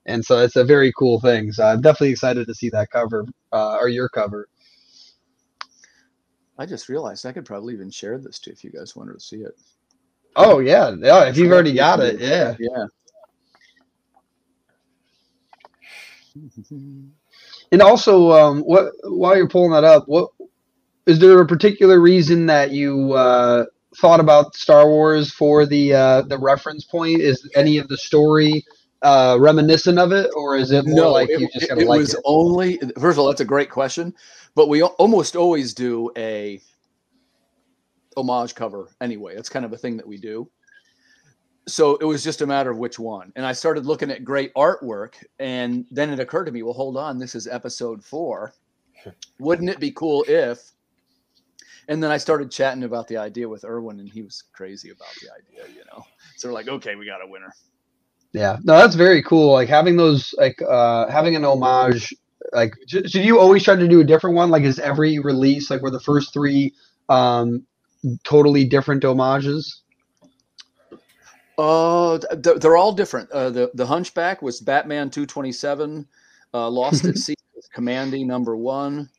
[0.07, 1.51] And so it's a very cool thing.
[1.51, 4.47] So I'm definitely excited to see that cover uh, or your cover.
[6.57, 9.19] I just realized I could probably even share this too if you guys wanted to
[9.19, 9.57] see it.
[10.35, 11.25] Oh yeah, yeah.
[11.25, 12.85] If you've already got it, yeah, yeah.
[17.71, 20.29] And also, um, what while you're pulling that up, what
[21.05, 23.65] is there a particular reason that you uh,
[23.97, 27.21] thought about Star Wars for the uh, the reference point?
[27.21, 28.65] Is any of the story
[29.01, 31.87] uh, reminiscent of it, or is it more no, like it, you just it, it
[31.87, 32.21] like was it?
[32.25, 34.13] only first of all, that's a great question,
[34.55, 36.61] but we almost always do a
[38.17, 39.35] homage cover anyway.
[39.35, 40.49] It's kind of a thing that we do.
[41.67, 43.33] So it was just a matter of which one.
[43.35, 46.95] And I started looking at great artwork, and then it occurred to me, well, hold
[46.95, 48.53] on, this is episode four.
[49.39, 50.71] Wouldn't it be cool if?
[51.87, 55.13] And then I started chatting about the idea with Erwin, and he was crazy about
[55.21, 56.03] the idea, you know.
[56.37, 57.53] So we're like, okay, we got a winner.
[58.31, 59.53] Yeah, no, that's very cool.
[59.53, 62.13] Like having those, like uh having an homage.
[62.53, 64.49] Like, should you always try to do a different one?
[64.49, 66.73] Like, is every release like were the first three
[67.09, 67.65] um
[68.23, 69.81] totally different homages?
[71.57, 73.31] Uh, th- they're all different.
[73.31, 76.07] Uh, the the Hunchback was Batman two twenty seven,
[76.53, 77.35] uh, Lost at Sea,
[77.73, 79.09] Commanding number one.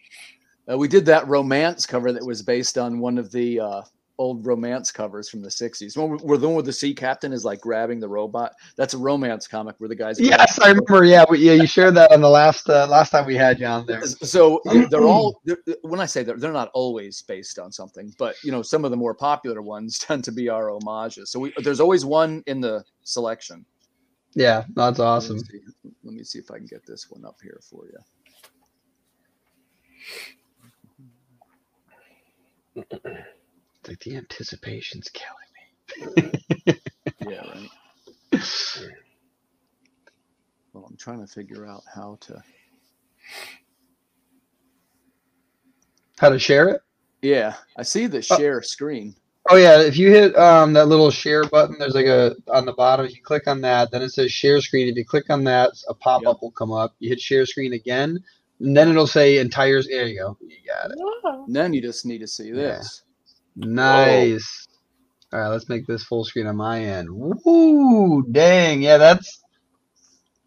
[0.71, 3.83] Uh, we did that romance cover that was based on one of the uh,
[4.19, 5.97] old romance covers from the 60s.
[5.97, 8.53] One where the one where the sea captain is like grabbing the robot.
[8.77, 10.19] That's a romance comic where the guys.
[10.21, 11.05] Yes, I remember.
[11.05, 13.67] Yeah, but yeah, you shared that on the last uh, last time we had you
[13.67, 14.03] on there.
[14.07, 15.41] So they're all.
[15.45, 18.85] They're, when I say they're, they're not always based on something, but you know, some
[18.85, 21.31] of the more popular ones tend to be our homages.
[21.31, 23.65] So we, there's always one in the selection.
[24.35, 25.37] Yeah, that's awesome.
[25.37, 27.87] Let me, see, let me see if I can get this one up here for
[27.87, 27.99] you.
[32.77, 36.81] It's like the anticipation's killing me.
[37.29, 37.43] yeah,
[38.33, 38.41] right.
[40.73, 42.43] Well, I'm trying to figure out how to
[46.19, 46.81] how to share it.
[47.23, 48.61] Yeah, I see the share oh.
[48.61, 49.17] screen.
[49.51, 52.75] Oh yeah, if you hit um, that little share button, there's like a on the
[52.75, 53.07] bottom.
[53.07, 54.89] If you click on that, then it says share screen.
[54.89, 56.43] If you click on that, a pop up yep.
[56.43, 56.95] will come up.
[57.01, 58.23] You hit share screen again,
[58.61, 59.83] and then it'll say entire.
[59.83, 60.37] There you go.
[60.41, 60.99] You got it.
[61.47, 63.03] And then you just need to see this.
[63.57, 63.67] Yeah.
[63.67, 64.67] Nice.
[65.33, 65.39] Whoa.
[65.39, 67.09] All right, let's make this full screen on my end.
[67.11, 68.23] Woo!
[68.31, 69.43] Dang, yeah, that's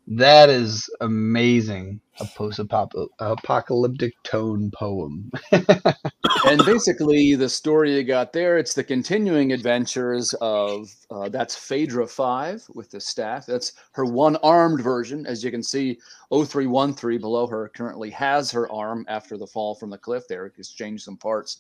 [0.07, 2.01] that is amazing.
[2.19, 5.29] A post-apocalyptic tone poem.
[5.51, 12.07] and basically, the story you got there, it's the continuing adventures of uh, that's Phaedra
[12.07, 13.45] 5 with the staff.
[13.45, 15.27] That's her one-armed version.
[15.27, 15.99] As you can see,
[16.31, 20.47] 0313 below her currently has her arm after the fall from the cliff there.
[20.47, 21.59] Exchanged some parts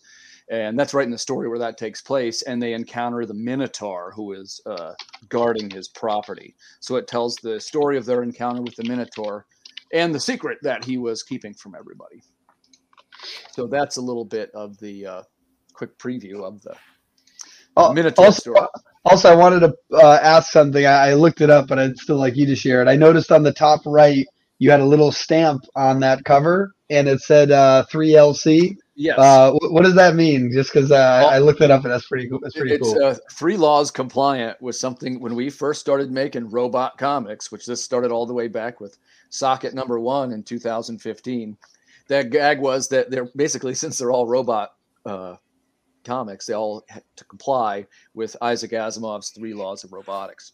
[0.49, 4.11] and that's right in the story where that takes place and they encounter the minotaur
[4.15, 4.93] who is uh,
[5.29, 6.55] guarding his property.
[6.79, 9.45] So it tells the story of their encounter with the minotaur
[9.93, 12.21] and the secret that he was keeping from everybody.
[13.51, 15.23] So that's a little bit of the uh,
[15.73, 16.75] quick preview of the
[17.77, 18.67] uh, minotaur also, story.
[19.05, 20.85] also i wanted to uh, ask something.
[20.85, 22.87] I, I looked it up but i'd still like you to share it.
[22.87, 24.25] I noticed on the top right
[24.57, 29.17] you had a little stamp on that cover and it said 3lc uh, Yes.
[29.17, 30.51] Uh, what does that mean?
[30.51, 32.39] Just because uh, well, I looked it up and that's pretty cool.
[32.41, 33.01] That's pretty it's, cool.
[33.01, 37.81] Uh, three laws compliant was something when we first started making robot comics, which this
[37.81, 38.97] started all the way back with
[39.29, 41.57] Socket number one in 2015.
[42.09, 45.37] That gag was that they're basically since they're all robot uh,
[46.03, 50.51] comics, they all had to comply with Isaac Asimov's three laws of robotics.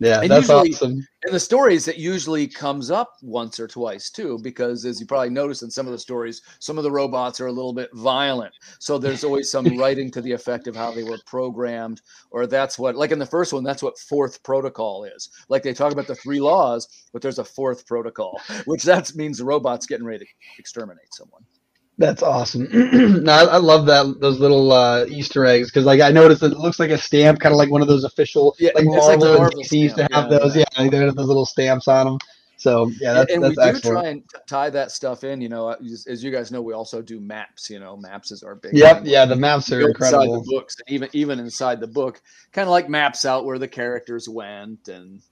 [0.00, 1.06] Yeah, and that's usually, awesome.
[1.26, 5.30] In the stories, it usually comes up once or twice too, because as you probably
[5.30, 8.52] noticed in some of the stories, some of the robots are a little bit violent.
[8.80, 12.78] So there's always some writing to the effect of how they were programmed, or that's
[12.78, 15.30] what, like in the first one, that's what fourth protocol is.
[15.48, 19.38] Like they talk about the three laws, but there's a fourth protocol, which that means
[19.38, 21.44] the robot's getting ready to exterminate someone.
[21.96, 22.68] That's awesome.
[23.24, 26.58] no, I, I, love that those little uh, Easter eggs because like I noticed it
[26.58, 29.38] looks like a stamp, kind of like one of those official yeah, like Marvel, like
[29.38, 30.56] Marvel DC used to have yeah, those.
[30.56, 32.18] Yeah, yeah they have those little stamps on them.
[32.56, 34.00] So yeah, that's and, that's we do excellent.
[34.00, 35.40] try and tie that stuff in.
[35.40, 35.68] You know,
[36.08, 37.70] as you guys know, we also do maps.
[37.70, 38.76] You know, maps is our big.
[38.76, 39.12] Yep, thing.
[39.12, 40.34] yeah, the maps are incredible.
[40.34, 43.58] Inside the books, and even even inside the book, kind of like maps out where
[43.58, 45.22] the characters went and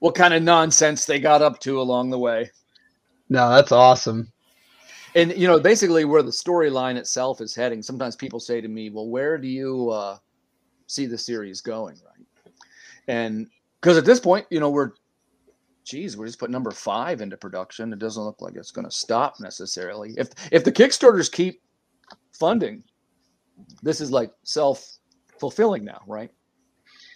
[0.00, 2.50] what kind of nonsense they got up to along the way.
[3.28, 4.32] No, that's awesome
[5.18, 8.88] and you know basically where the storyline itself is heading sometimes people say to me
[8.88, 10.16] well where do you uh,
[10.86, 11.96] see the series going?
[11.96, 12.52] Right?
[13.08, 13.48] And
[13.80, 14.92] because at this point you know we're
[15.84, 17.92] geez we just put number five into production.
[17.92, 20.14] It doesn't look like it's going to stop necessarily.
[20.16, 21.62] If if the kickstarters keep
[22.32, 22.84] funding
[23.82, 24.98] this is like self
[25.40, 26.30] fulfilling now right?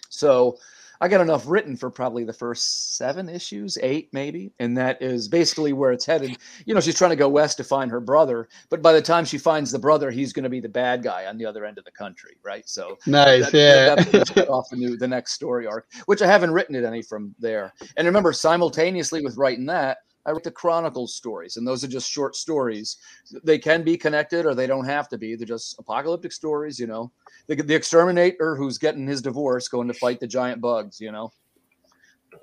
[0.09, 0.57] So
[1.03, 5.27] I got enough written for probably the first seven issues, eight maybe, and that is
[5.27, 6.37] basically where it's headed.
[6.65, 9.25] You know, she's trying to go west to find her brother, but by the time
[9.25, 11.77] she finds the brother, he's going to be the bad guy on the other end
[11.77, 12.63] of the country, right?
[12.69, 13.95] So nice, that, yeah.
[13.95, 17.35] That's off the new the next story arc, which I haven't written it any from
[17.37, 17.73] there.
[17.97, 22.09] And remember, simultaneously with writing that, I write the Chronicles stories, and those are just
[22.09, 22.97] short stories.
[23.43, 25.35] They can be connected, or they don't have to be.
[25.35, 27.11] They're just apocalyptic stories, you know.
[27.47, 31.31] The, the exterminator who's getting his divorce, going to fight the giant bugs, you know.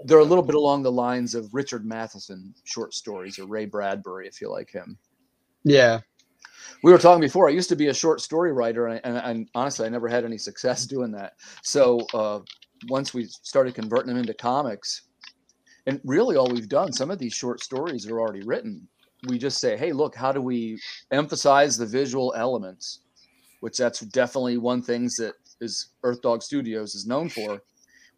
[0.04, 4.28] They're a little bit along the lines of Richard Matheson short stories or Ray Bradbury,
[4.28, 4.98] if you like him.
[5.64, 6.00] Yeah.
[6.82, 7.48] we were talking before.
[7.48, 10.24] I used to be a short story writer, and, and, and honestly, I never had
[10.24, 11.34] any success doing that.
[11.62, 12.40] So uh,
[12.88, 15.02] once we started converting them into comics,
[15.90, 18.86] and really all we've done, some of these short stories are already written.
[19.26, 23.00] We just say, hey, look, how do we emphasize the visual elements?
[23.58, 27.60] Which that's definitely one things that is Earth Dog Studios is known for.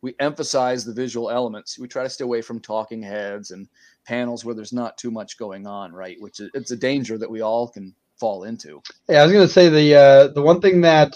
[0.02, 1.78] We emphasize the visual elements.
[1.78, 3.66] We try to stay away from talking heads and
[4.04, 6.16] panels where there's not too much going on, right?
[6.20, 8.82] Which is, it's a danger that we all can fall into.
[9.08, 11.14] Yeah, I was gonna say the uh, the one thing that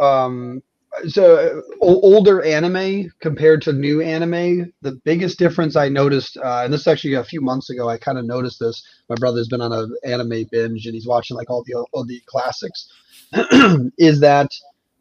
[0.00, 0.62] um,
[1.08, 6.82] so older anime compared to new anime, the biggest difference I noticed, uh, and this
[6.82, 8.82] is actually a few months ago, I kind of noticed this.
[9.08, 12.20] My brother's been on an anime binge and he's watching like all the all the
[12.26, 12.88] classics.
[13.98, 14.50] is that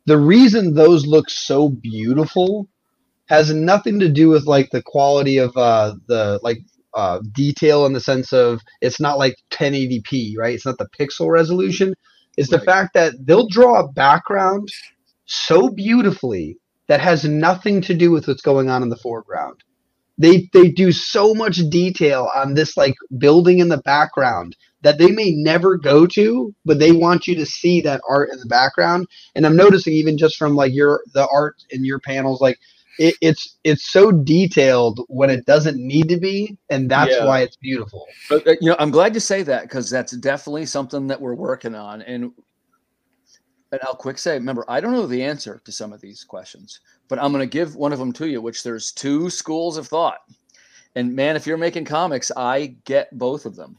[0.06, 2.67] the reason those look so beautiful
[3.28, 6.60] has nothing to do with like the quality of uh, the like
[6.93, 10.56] uh, detail in the sense of it's not like 1080p, right?
[10.56, 11.93] It's not the pixel resolution.
[12.38, 12.60] It's right.
[12.60, 14.69] the fact that they'll draw a background
[15.30, 19.63] so beautifully that has nothing to do with what's going on in the foreground.
[20.18, 25.12] They they do so much detail on this like building in the background that they
[25.12, 29.08] may never go to, but they want you to see that art in the background.
[29.36, 32.58] And I'm noticing even just from like your the art in your panels, like
[32.98, 37.26] it, it's it's so detailed when it doesn't need to be, and that's yeah.
[37.26, 38.06] why it's beautiful.
[38.30, 41.36] But uh, you know, I'm glad to say that because that's definitely something that we're
[41.36, 42.02] working on.
[42.02, 42.32] And
[43.72, 46.80] and I'll quick say, remember, I don't know the answer to some of these questions,
[47.08, 48.42] but I'm going to give one of them to you.
[48.42, 50.20] Which there's two schools of thought,
[50.96, 53.78] and man, if you're making comics, I get both of them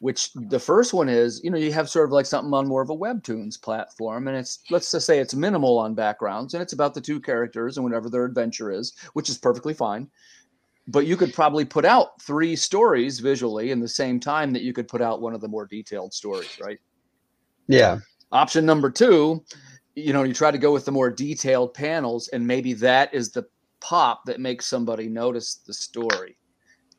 [0.00, 2.82] which the first one is you know you have sort of like something on more
[2.82, 6.72] of a webtoons platform and it's let's just say it's minimal on backgrounds and it's
[6.72, 10.08] about the two characters and whatever their adventure is which is perfectly fine.
[10.90, 14.72] But you could probably put out three stories visually in the same time that you
[14.72, 16.78] could put out one of the more detailed stories right?
[17.66, 17.98] Yeah
[18.32, 19.42] option number two
[19.94, 23.30] you know you try to go with the more detailed panels and maybe that is
[23.30, 23.46] the
[23.80, 26.38] pop that makes somebody notice the story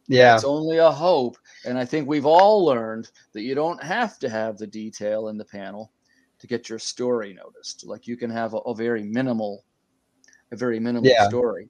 [0.09, 0.33] yeah.
[0.35, 1.37] It's only a hope.
[1.65, 5.37] And I think we've all learned that you don't have to have the detail in
[5.37, 5.91] the panel
[6.39, 7.85] to get your story noticed.
[7.85, 9.63] Like you can have a, a very minimal,
[10.51, 11.29] a very minimal yeah.
[11.29, 11.69] story.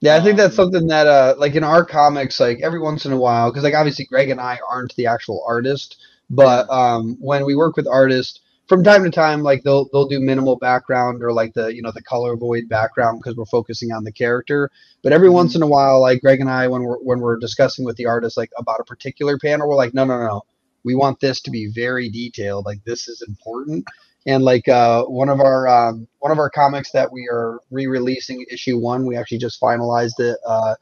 [0.00, 3.04] Yeah, I think that's um, something that, uh, like in our comics, like every once
[3.04, 7.16] in a while, because like obviously Greg and I aren't the actual artist, but um,
[7.18, 11.22] when we work with artists, from time to time, like they'll they'll do minimal background
[11.22, 14.70] or like the you know the color void background because we're focusing on the character.
[15.02, 15.36] But every mm-hmm.
[15.36, 18.06] once in a while, like Greg and I, when we're when we're discussing with the
[18.06, 20.42] artist like about a particular panel, we're like, no, no, no,
[20.84, 22.66] we want this to be very detailed.
[22.66, 23.84] Like this is important.
[24.26, 28.44] And like uh, one of our um, one of our comics that we are re-releasing
[28.50, 30.74] issue one, we actually just finalized it uh,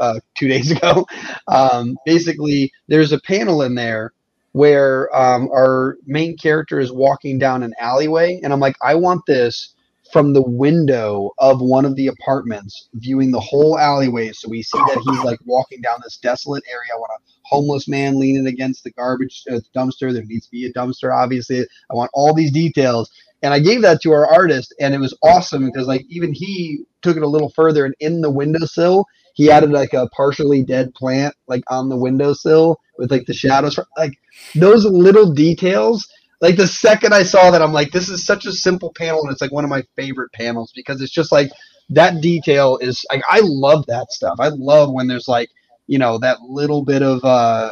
[0.00, 1.06] uh, two days ago.
[1.48, 4.12] Um, basically, there's a panel in there
[4.54, 9.26] where um, our main character is walking down an alleyway, and I'm like, I want
[9.26, 9.74] this
[10.12, 14.30] from the window of one of the apartments, viewing the whole alleyway.
[14.30, 16.90] So we see that he's like walking down this desolate area.
[16.94, 20.12] I want a homeless man leaning against the garbage uh, dumpster.
[20.12, 21.62] There needs to be a dumpster, obviously.
[21.90, 23.10] I want all these details.
[23.44, 26.84] And I gave that to our artist, and it was awesome because like even he
[27.02, 30.94] took it a little further, and in the windowsill, he added like a partially dead
[30.94, 34.18] plant like on the windowsill with like the shadows like
[34.54, 36.08] those little details
[36.40, 39.30] like the second i saw that i'm like this is such a simple panel and
[39.30, 41.50] it's like one of my favorite panels because it's just like
[41.90, 45.50] that detail is like i love that stuff i love when there's like
[45.86, 47.70] you know that little bit of uh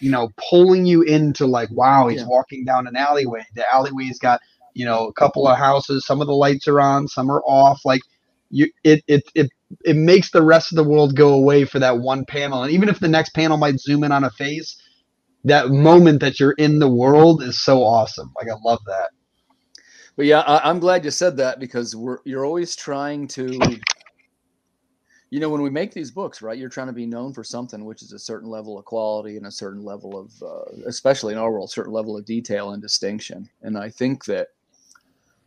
[0.00, 2.28] you know pulling you into like wow he's yeah.
[2.28, 4.40] walking down an alleyway the alleyway's got
[4.78, 7.80] you know a couple of houses some of the lights are on some are off
[7.84, 8.00] like
[8.50, 9.50] you it it it
[9.84, 12.62] it makes the rest of the world go away for that one panel.
[12.62, 14.80] And even if the next panel might zoom in on a face,
[15.44, 18.32] that moment that you're in the world is so awesome.
[18.36, 19.10] Like I love that.
[20.16, 23.78] But yeah, I, am glad you said that because we're you're always trying to,
[25.30, 26.58] you know, when we make these books, right?
[26.58, 29.46] You're trying to be known for something which is a certain level of quality and
[29.46, 33.48] a certain level of, uh, especially in our world, certain level of detail and distinction.
[33.62, 34.48] And I think that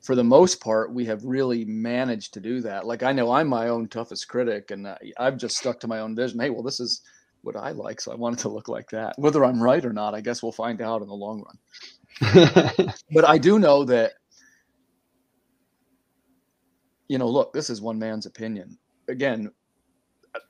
[0.02, 2.86] for the most part, we have really managed to do that.
[2.86, 6.00] Like I know I'm my own toughest critic, and uh, I've just stuck to my
[6.00, 6.40] own vision.
[6.40, 7.02] Hey, well, this is
[7.44, 9.13] what I like, so I want it to look like that.
[9.17, 12.94] Whether I'm right or not, I guess we'll find out in the long run.
[13.12, 14.13] but I do know that,
[17.08, 18.78] you know, look, this is one man's opinion.
[19.08, 19.52] Again,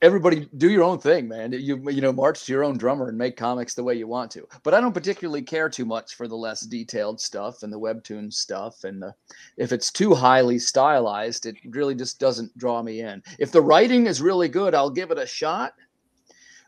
[0.01, 1.51] everybody do your own thing, man.
[1.53, 4.32] You you know, march to your own drummer and make comics the way you want
[4.32, 4.47] to.
[4.63, 8.32] But I don't particularly care too much for the less detailed stuff and the webtoon
[8.34, 8.84] stuff.
[8.84, 9.13] And the,
[9.57, 13.23] if it's too highly stylized, it really just doesn't draw me in.
[13.39, 15.73] If the writing is really good, I'll give it a shot.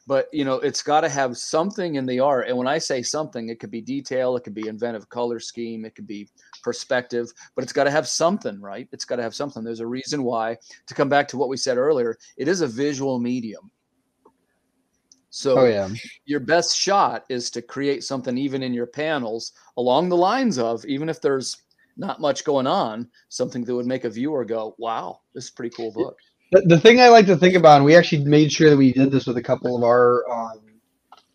[0.08, 3.02] But you know it's got to have something in the art and when i say
[3.02, 6.28] something it could be detail it could be inventive color scheme it could be
[6.64, 8.88] perspective but it's got to have something right?
[8.92, 9.64] It's got to have something.
[9.64, 10.58] There's a reason why.
[10.88, 13.70] To come back to what we said earlier it is a visual medium.
[15.30, 15.90] So Oh yeah.
[16.26, 20.86] your best shot is to create something even in your panels along the lines of
[20.86, 21.58] even if there's
[21.98, 25.54] not much going on something that would make a viewer go wow this is a
[25.54, 26.18] pretty cool book
[26.54, 28.94] The, the thing I like to think about, and we actually made sure that we
[28.94, 30.60] did this with a couple of our um,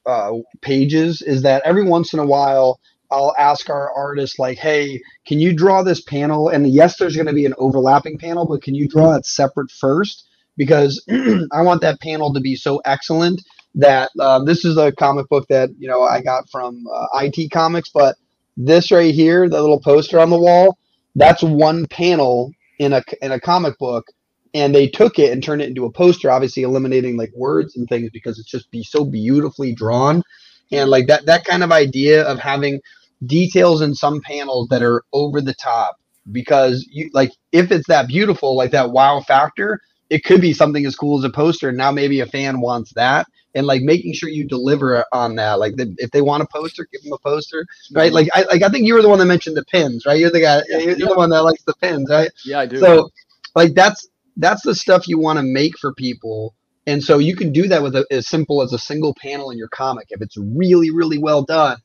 [0.07, 2.79] uh, pages, is that every once in a while
[3.11, 7.27] I'll ask our artists, like, "Hey, can you draw this panel?" And yes, there's going
[7.27, 10.29] to be an overlapping panel, but can you draw it separate first?
[10.57, 13.43] Because I want that panel to be so excellent
[13.75, 17.51] that um, this is a comic book that you know I got from uh, IT
[17.51, 18.15] Comics, but
[18.57, 20.79] this right here, the little poster on the wall,
[21.17, 24.07] that's one panel in a in a comic book
[24.55, 27.89] and they took it and turned it into a poster obviously eliminating like words and
[27.89, 30.23] things because it's just be so beautifully drawn.
[30.71, 32.81] And like that that kind of idea of having
[33.27, 35.97] details in some panels that are over the top
[36.31, 39.81] because you like if it's that beautiful like that wow factor
[40.11, 41.69] it could be something as cool as a poster.
[41.69, 43.27] And now maybe a fan wants that.
[43.55, 45.59] And like making sure you deliver on that.
[45.59, 48.13] Like the, if they want a poster give them a poster right?
[48.13, 50.19] Like I, like I think you were the one that mentioned the pins right?
[50.19, 52.31] You're the guy you're the one that likes the pins right?
[52.45, 52.79] Yeah i do.
[52.79, 53.11] So
[53.55, 54.07] like that's
[54.39, 56.55] that's the stuff you want to make for people.
[56.87, 59.59] And so you can do that with a, as simple as a single panel in
[59.59, 61.79] your comic if it's really really well done.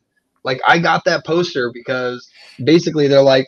[0.44, 2.30] Like i got that poster because
[2.64, 3.48] basically they're like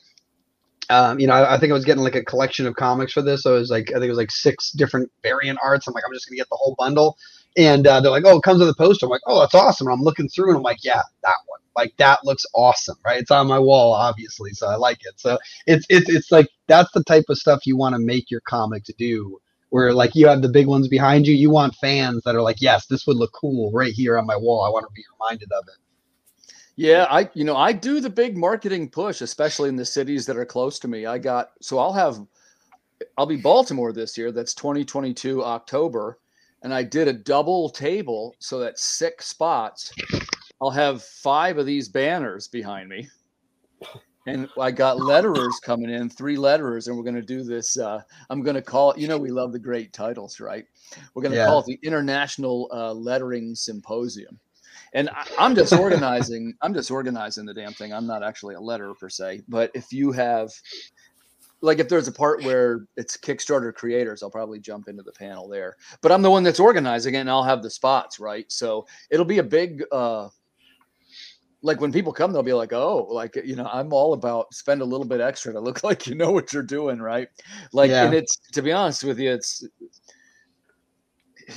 [0.89, 3.21] um, you know I, I think i was getting like a collection of comics for
[3.21, 3.43] this.
[3.43, 5.87] So it was like i think it was like six different variant arts.
[5.87, 7.17] I'm like i'm just gonna get the whole bundle.
[7.57, 9.05] And uh, they're like oh it comes with a poster.
[9.05, 9.87] I'm like oh that's awesome.
[9.87, 13.21] And i'm looking through and i'm like yeah that one like that looks awesome right
[13.21, 16.91] it's on my wall obviously so i like it so it's it's it's like that's
[16.93, 20.27] the type of stuff you want to make your comic to do where like you
[20.27, 23.17] have the big ones behind you you want fans that are like yes this would
[23.17, 25.75] look cool right here on my wall i want to be reminded of it
[26.75, 30.37] Yeah, I you know I do the big marketing push, especially in the cities that
[30.37, 31.05] are close to me.
[31.05, 32.19] I got so I'll have
[33.17, 34.31] I'll be Baltimore this year.
[34.31, 36.19] That's 2022 October,
[36.63, 39.95] and I did a double table so that six spots.
[40.65, 43.07] I'll have five of these banners behind me,
[44.25, 47.77] and I got letterers coming in, three letterers, and we're going to do this.
[47.77, 48.01] Uh,
[48.31, 48.97] I'm going to call it.
[48.97, 50.65] You know, we love the great titles, right?
[51.13, 51.45] We're going to Yeah.
[51.45, 54.39] call it the International uh, Lettering Symposium
[54.93, 56.55] and I, I'm just organizing.
[56.61, 57.93] I'm just organizing the damn thing.
[57.93, 60.49] I'm not actually a letterer per se, but if you have,
[61.61, 65.47] like, if there's a part where it's Kickstarter creators, I'll probably jump into the panel
[65.47, 65.75] there.
[66.01, 68.51] But I'm the one that's organizing it, and I'll have the spots right.
[68.51, 69.83] So it'll be a big.
[69.91, 70.29] uh
[71.65, 74.81] like when people come, they'll be like, "Oh, like you know, I'm all about spend
[74.81, 77.27] a little bit extra to look like you know what you're doing, right?"
[77.73, 79.65] Like, and it's to be honest with you, it's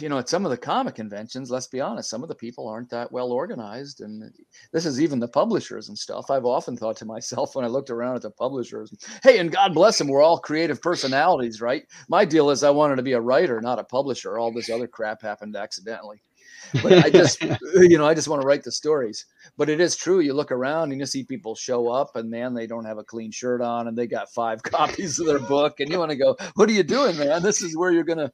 [0.00, 2.68] you know, at some of the comic conventions, let's be honest, some of the people
[2.68, 4.00] aren't that well organized.
[4.00, 4.30] And
[4.72, 6.30] this is even the publishers and stuff.
[6.30, 8.92] I've often thought to myself when I looked around at the publishers,
[9.22, 11.84] hey, and God bless them, we're all creative personalities, right?
[12.08, 14.38] My deal is I wanted to be a writer, not a publisher.
[14.38, 16.20] All this other crap happened accidentally.
[16.80, 17.42] But I just,
[17.74, 19.26] you know, I just want to write the stories.
[19.56, 20.20] But it is true.
[20.20, 23.04] You look around and you see people show up, and man, they don't have a
[23.04, 26.16] clean shirt on, and they got five copies of their book, and you want to
[26.16, 27.42] go, "What are you doing, man?
[27.42, 28.32] This is where you're gonna."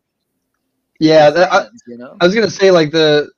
[1.00, 2.20] yeah that, I, you know.
[2.20, 3.30] I was gonna say like the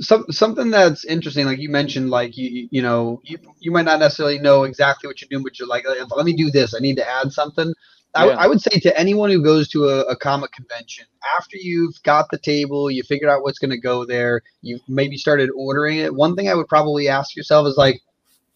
[0.00, 4.00] some something that's interesting, like you mentioned, like you you- know you, you might not
[4.00, 6.74] necessarily know exactly what you're doing, but you're like, "Uh, let me do this.
[6.74, 7.72] I need to add something.
[8.16, 8.36] I, Yeah.
[8.36, 11.06] I would say to anyone who goes to a, a comic convention,
[11.36, 15.16] after you've got the table, you figured out what's going to go there, you've maybe
[15.16, 16.14] started ordering it.
[16.14, 18.00] One thing I would probably ask yourself is like,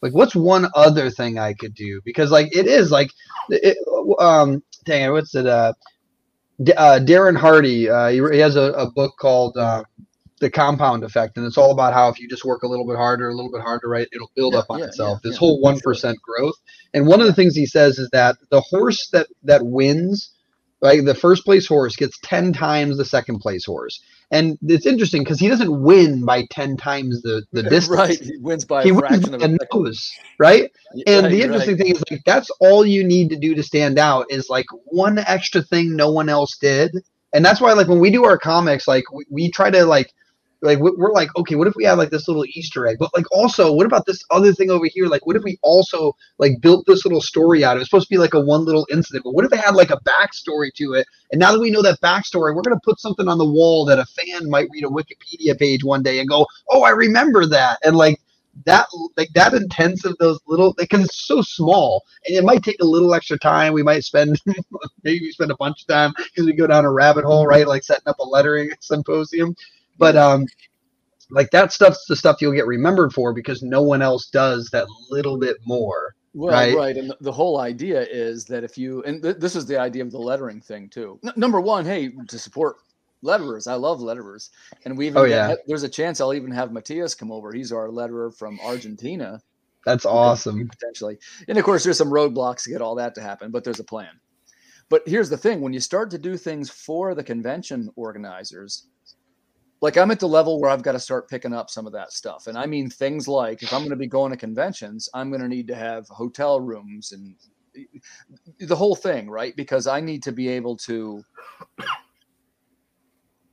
[0.02, 2.00] like what's one other thing I could do?
[2.04, 3.11] Because like it is like,
[3.50, 3.76] it,
[4.18, 5.46] um, dang it, what's it?
[5.46, 5.74] Uh,
[6.62, 9.82] D- uh, Darren Hardy, uh, he, he has a, a book called uh,
[10.41, 12.97] The Compound Effect, and it's all about how if you just work a little bit
[12.97, 15.20] harder, a little bit harder, right, it'll build Yeah, up on yeah, itself.
[15.22, 15.95] yeah, this whole one sure.
[16.22, 16.57] growth.
[16.95, 20.34] And one of the things he says is that the horse that that wins,
[20.82, 24.01] right, the first place horse gets ten times the second place horse.
[24.32, 28.07] And it's interesting because he doesn't win by ten times the the distance.
[28.07, 30.70] right, he wins by He a wins fraction of by a a nose, right?
[31.07, 31.78] And Right, the interesting right.
[31.78, 35.18] thing is like that's all you need to do to stand out is like one
[35.18, 36.93] extra thing no one else did.
[37.34, 40.12] And that's why like when we do our comics, like we, we try to like
[40.62, 42.96] like we- we're like, okay, what if we have like this little Easter egg?
[42.98, 45.06] But like also, what about this other thing over here?
[45.06, 47.72] Like what if we also like built this little story out?
[47.72, 49.58] Of it was supposed to be like a one little incident, but what if it
[49.61, 51.06] had like a backstory to it?
[51.32, 53.98] And now that we know that backstory, we're gonna put something on the wall that
[53.98, 57.78] a fan might read a Wikipedia page one day and go, Oh, I remember that.
[57.84, 58.20] And like
[58.66, 58.86] that
[59.16, 62.84] like that intense of those little because it's so small and it might take a
[62.84, 64.40] little extra time we might spend
[65.04, 67.84] maybe spend a bunch of time because we go down a rabbit hole right like
[67.84, 69.54] setting up a lettering symposium
[69.99, 70.47] but um
[71.30, 74.86] like that stuff's the stuff you'll get remembered for because no one else does that
[75.11, 76.14] little bit more.
[76.32, 76.76] Well, right.
[76.76, 76.97] right.
[76.97, 80.03] And the, the whole idea is that if you, and th- this is the idea
[80.03, 81.18] of the lettering thing too.
[81.24, 82.76] N- number one, hey, to support
[83.24, 84.51] letterers, I love letterers.
[84.84, 85.55] And we even, Oh, yeah.
[85.66, 87.53] there's a chance I'll even have Matias come over.
[87.53, 89.41] He's our letterer from Argentina,
[89.84, 90.68] That's awesome.
[90.68, 91.18] potentially.
[91.49, 93.84] And of course, there's some roadblocks to get all that to happen, but there's a
[93.84, 94.20] plan.
[94.88, 98.86] But here's the thing when you start to do things for the convention organizers,
[99.82, 102.12] like I'm at the level where I've got to start picking up some of that
[102.12, 102.46] stuff.
[102.46, 105.42] And I mean things like if I'm going to be going to conventions, I'm going
[105.42, 107.34] to need to have hotel rooms and
[108.58, 109.54] the whole thing, right?
[109.56, 111.22] Because I need to be able to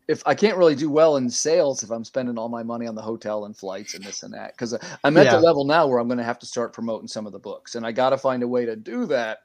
[0.08, 2.96] if I can't really do well in sales if I'm spending all my money on
[2.96, 4.74] the hotel and flights and this and that because
[5.04, 5.36] I'm at Yeah.
[5.36, 7.76] the level now where I'm going to have to start promoting some of the books
[7.76, 9.40] and I got to find a way to do that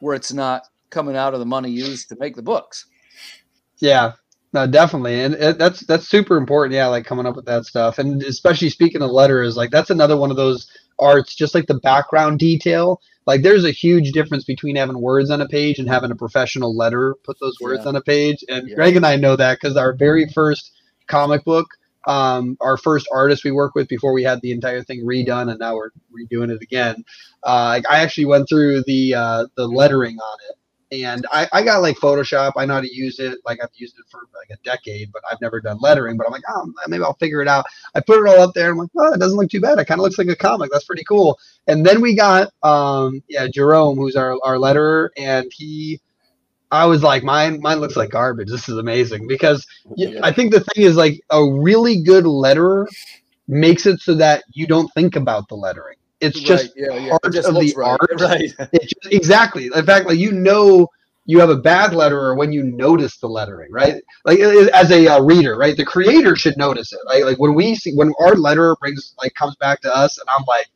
[0.00, 2.86] where it's not coming out of the money used to make the books.
[3.78, 4.12] Yeah,
[4.56, 6.74] no, definitely, and it, that's that's super important.
[6.74, 10.16] Yeah, like coming up with that stuff, and especially speaking of letters, like that's another
[10.16, 10.66] one of those
[10.98, 13.02] arts, just like the background detail.
[13.26, 16.74] Like there's a huge difference between having words on a page and having a professional
[16.74, 17.88] letter put those words Yeah.
[17.90, 18.42] on a page.
[18.48, 18.76] And Yeah.
[18.76, 20.70] Greg and I know that because our very first
[21.06, 21.66] comic book,
[22.06, 25.58] um, our first artist we worked with before we had the entire thing redone, and
[25.58, 27.04] now we're redoing it again.
[27.44, 30.56] Uh, like, I actually went through the uh, the lettering on it
[30.92, 32.52] and I, I got like Photoshop.
[32.56, 33.38] I know how to use it.
[33.44, 36.16] Like I've used it for like a decade, but I've never done lettering.
[36.16, 37.66] But I'm like, oh, maybe I'll figure it out.
[37.94, 38.70] I put it all up there.
[38.70, 39.78] I'm like, oh, it doesn't look too bad.
[39.78, 40.70] It kind of looks like a comic.
[40.72, 41.38] That's pretty cool.
[41.66, 46.00] And then we got, um, yeah, Jerome, who's our our letterer, and he.
[46.72, 48.50] I was like, mine, mine looks like garbage.
[48.50, 49.64] This is amazing because
[49.94, 50.18] Yeah.
[50.24, 52.86] I think the thing is like a really good letterer
[53.48, 55.96] makes it so that you don't think about the lettering.
[56.20, 57.16] It's just Right, yeah, yeah.
[57.22, 58.00] part It just of the right.
[58.00, 58.10] art.
[58.20, 58.52] Right.
[58.82, 59.70] just, exactly.
[59.74, 60.88] In fact, like you know,
[61.26, 64.02] you have a bad letterer when you notice the lettering, right?
[64.24, 65.76] Like as a uh, reader, right?
[65.76, 67.00] The creator should notice it.
[67.08, 67.24] Right?
[67.24, 70.44] Like when we see when our letterer brings like comes back to us, and I'm
[70.46, 70.68] like,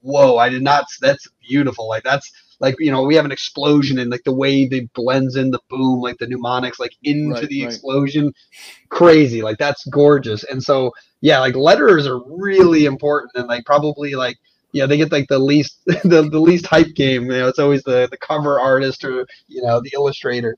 [0.00, 0.84] whoa, I did not.
[1.00, 1.88] That's beautiful.
[1.88, 2.30] Like that's
[2.60, 5.60] like you know we have an explosion and like the way they blends in the
[5.68, 7.64] boom, like the mnemonics, like into Right, the right.
[7.64, 8.32] explosion,
[8.90, 9.42] crazy.
[9.42, 10.44] Like that's gorgeous.
[10.44, 14.38] And so yeah, like letterers are really important, and like probably like
[14.72, 17.24] yeah, they get like the least the, the least hype game.
[17.24, 20.56] You know, it's always the the cover artist or you know the illustrator.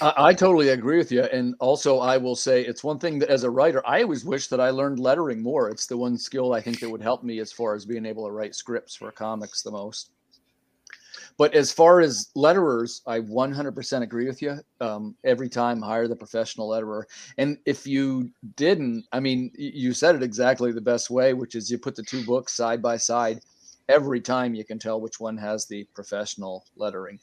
[0.00, 1.22] I, I totally agree with you.
[1.22, 4.48] And also, I will say it's one thing that as a writer, I always wish
[4.48, 5.70] that I learned lettering more.
[5.70, 8.26] It's the one skill I think that would help me as far as being able
[8.26, 10.10] to write scripts for comics the most.
[11.38, 14.58] But as far as letterers, I 100% agree with you.
[14.80, 17.04] Um, every time, hire the professional letterer.
[17.38, 21.70] And if you didn't, I mean, you said it exactly the best way, which is
[21.70, 23.40] you put the two books side by side.
[23.88, 27.20] Every time you can tell which one has the professional lettering.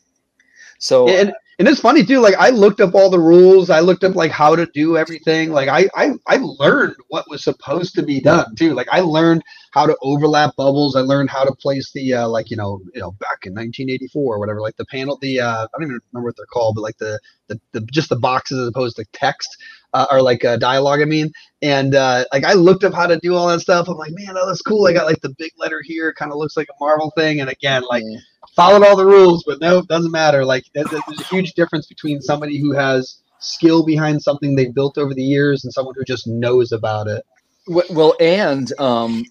[0.80, 2.20] So And and it's funny too.
[2.20, 3.70] Like I looked up all the rules.
[3.70, 5.52] I looked up like how to do everything.
[5.52, 8.74] Like I I I learned what was supposed to be done too.
[8.74, 9.42] Like I learned
[9.72, 10.96] how to overlap bubbles.
[10.96, 14.36] I learned how to place the uh, like you know you know back in 1984
[14.36, 14.62] or whatever.
[14.62, 17.20] Like the panel, the uh, I don't even remember what they're called, but like the
[17.48, 19.58] the, the just the boxes as opposed to text
[19.94, 21.02] uh, or like uh, dialogue.
[21.02, 21.32] I mean,
[21.62, 23.88] and uh, like I looked up how to do all that stuff.
[23.88, 24.88] I'm like, man, that looks cool.
[24.88, 26.14] I got like the big letter here.
[26.14, 27.40] Kind of looks like a Marvel thing.
[27.42, 28.20] And again, like yeah.
[28.56, 30.44] followed all the rules, but no, it doesn't matter.
[30.46, 34.74] Like there- there- there's a huge difference between somebody who has skill behind something they've
[34.74, 37.24] built over the years and someone who just knows about it.
[37.68, 39.26] Well, well, and um,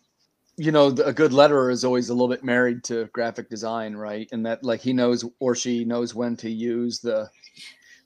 [0.57, 4.29] you know, a good letterer is always a little bit married to graphic design, right?
[4.33, 7.31] And that, like, he knows or she knows when to use the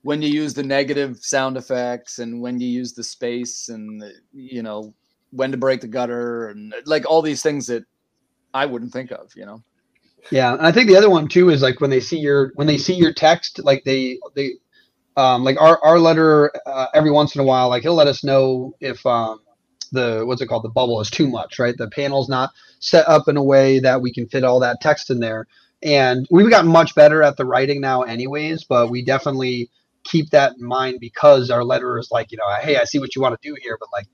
[0.02, 4.12] when you use the negative sound effects and when you use the space and the,
[4.32, 4.94] you know
[5.30, 7.84] when to break the gutter and like all these things that
[8.54, 9.62] I wouldn't think of, you know.
[10.30, 12.66] Yeah, and I think the other one too is like when they see your when
[12.66, 14.52] they see your text, like they they
[15.16, 18.24] um like our our letter uh, every once in a while, like he'll let us
[18.24, 19.40] know if um
[19.92, 21.76] the what's it called the bubble is too much, right?
[21.76, 22.50] The panel's not
[22.80, 25.46] set up in a way that we can fit all that text in there.
[25.82, 28.64] And we've gotten much better at the writing now, anyways.
[28.64, 29.70] But we definitely
[30.04, 33.16] keep that in mind because our letter is like, you know, hey, I see what
[33.16, 34.06] you want to do here, but like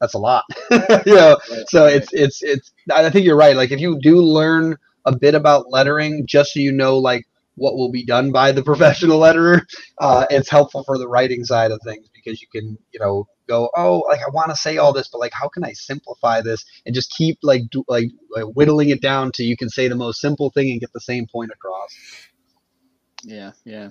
[0.00, 0.44] that's a lot,
[1.06, 1.38] you know.
[1.68, 2.72] So it's it's it's.
[2.92, 3.56] I think you're right.
[3.56, 7.76] Like if you do learn a bit about lettering, just so you know, like what
[7.76, 9.62] will be done by the professional letterer,
[10.00, 13.68] uh, it's helpful for the writing side of things because you can, you know, go,
[13.76, 16.64] oh, like I want to say all this, but like how can I simplify this
[16.86, 19.96] and just keep like do, like, like whittling it down to you can say the
[19.96, 21.90] most simple thing and get the same point across.
[23.24, 23.90] Yeah, yeah.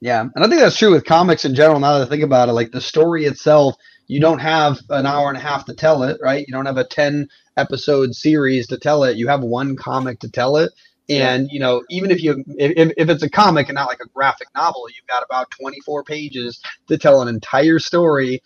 [0.00, 1.80] Yeah, and I think that's true with comics in general.
[1.80, 3.74] Now that I think about it, like the story itself,
[4.06, 6.44] you don't have an hour and a half to tell it, right?
[6.46, 7.26] You don't have a ten
[7.56, 9.16] episode series to tell it.
[9.16, 10.72] You have one comic to tell it,
[11.08, 14.08] and you know, even if you if, if it's a comic and not like a
[14.08, 18.42] graphic novel, you've got about twenty four pages to tell an entire story.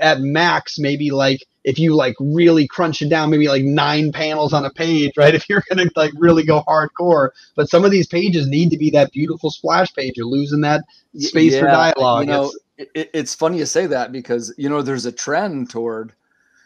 [0.00, 4.52] At max, maybe like if you like really crunch it down, maybe like nine panels
[4.52, 5.34] on a page, right?
[5.40, 8.90] If you're gonna like really go hardcore, but some of these pages need to be
[8.90, 10.16] that beautiful splash page.
[10.16, 10.84] You're losing that
[11.16, 12.26] space yeah, for dialogue.
[12.26, 16.12] You know, it, it's funny you say that because you know there's a trend toward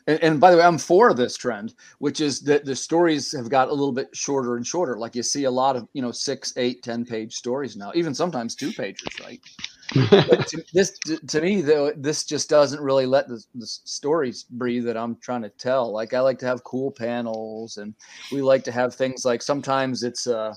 [0.06, 3.48] and, and, by the way, I'm for this trend, which is that the stories have
[3.48, 4.98] got a little bit shorter and shorter.
[4.98, 8.14] Like you see a lot of, you know, six, eight, ten page stories now, even
[8.14, 9.40] sometimes two pages, right?
[10.10, 10.98] but to, this,
[11.28, 15.42] to me, though, this just doesn't really let the, the stories breathe that I'm trying
[15.42, 15.90] to tell.
[15.90, 17.94] Like I like to have cool panels, and
[18.30, 20.54] we like to have things like sometimes it's uh,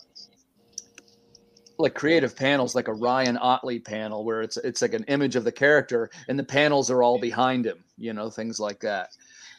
[1.78, 5.44] like creative panels, like a Ryan Ottley panel, where it's it's like an image of
[5.44, 7.84] the character, and the panels are all behind him.
[7.98, 9.10] You know, things like that.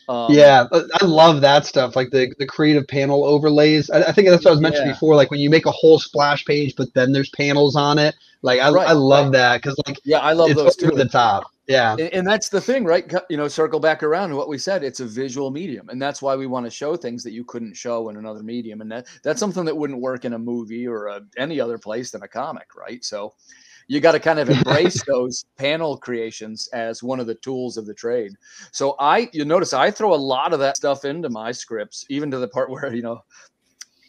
[0.09, 3.91] Um, yeah, I love that stuff, like the, the creative panel overlays.
[3.91, 4.95] I, I think that's what I was mentioning yeah.
[4.95, 5.15] before.
[5.15, 8.15] Like when you make a whole splash page, but then there's panels on it.
[8.41, 9.33] Like I, right, I love right.
[9.33, 10.93] that because like yeah, I love those too.
[10.93, 13.13] The top, yeah, and, and, that's the thing, right?
[13.29, 14.83] You know, circle back around to what we said.
[14.83, 17.77] It's a visual medium, and that's why we want to show things that you couldn't
[17.77, 21.09] show in another medium, and that that's something that wouldn't work in a movie or
[21.09, 23.05] a, any other place than a comic, right?
[23.05, 23.35] So
[23.89, 27.87] you got to kind of embrace those panel creations as one of the tools of
[27.87, 28.33] the trade.
[28.71, 32.31] So I, you notice I throw a lot of that stuff into my scripts, even
[32.31, 33.21] to the part where, you know,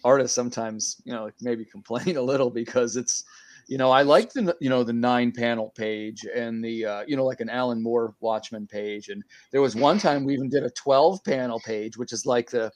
[0.04, 3.24] artists sometimes, you know, maybe complain a little because it's,
[3.68, 7.16] you know, I like the, you know, the nine panel page and the, uh, you
[7.16, 9.10] know, like an Alan Moore Watchmen page.
[9.10, 12.50] And there was one time we even did a 12 panel page, which is like
[12.50, 12.72] the,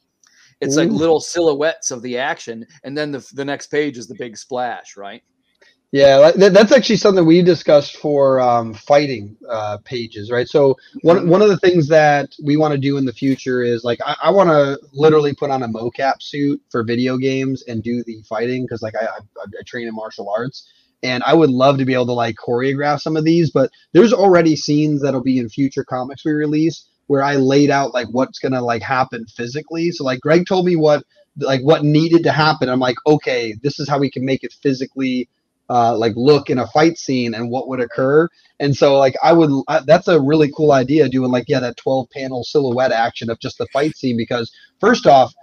[0.62, 0.82] it's Ooh.
[0.82, 2.66] like little silhouettes of the action.
[2.84, 5.24] And then the, the next page is the big splash, right?
[5.94, 10.48] Yeah, that's actually something we discussed for um, fighting uh, pages, right?
[10.48, 13.86] So one one of the things that we want to do in the future is
[13.86, 17.84] like I, I want to literally put on a mocap suit for video games and
[17.84, 20.70] do the fighting because like I, I, I train in martial arts
[21.04, 23.52] and I would love to be able to like choreograph some of these.
[23.52, 27.96] But there's already scenes that'll be in future comics we release where I laid out
[27.96, 29.92] like what's gonna like happen physically.
[29.92, 31.06] So like Greg told me what
[31.40, 32.70] like what needed to happen.
[32.70, 35.30] I'm like, okay, this is how we can make it physically
[35.74, 38.30] uh, like look in a fight scene and what would occur.
[38.60, 41.78] And so like I would I, that's a really cool idea doing like yeah that
[41.78, 45.34] 12 panel silhouette action of just the fight scene because first off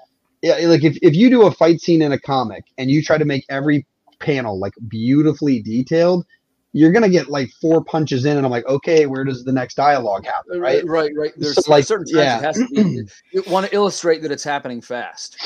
[0.41, 3.18] yeah like if, if you do a fight scene in a comic and you try
[3.18, 3.85] to make every
[4.20, 6.24] panel like beautifully detailed
[6.72, 9.74] you're gonna get like four punches in, and I'm like, okay, where does the next
[9.74, 10.61] dialogue happen?
[10.61, 11.33] Right, right, right.
[11.37, 12.39] There's so, like certain times yeah.
[12.39, 13.03] it has to be.
[13.33, 15.37] You want to illustrate that it's happening fast.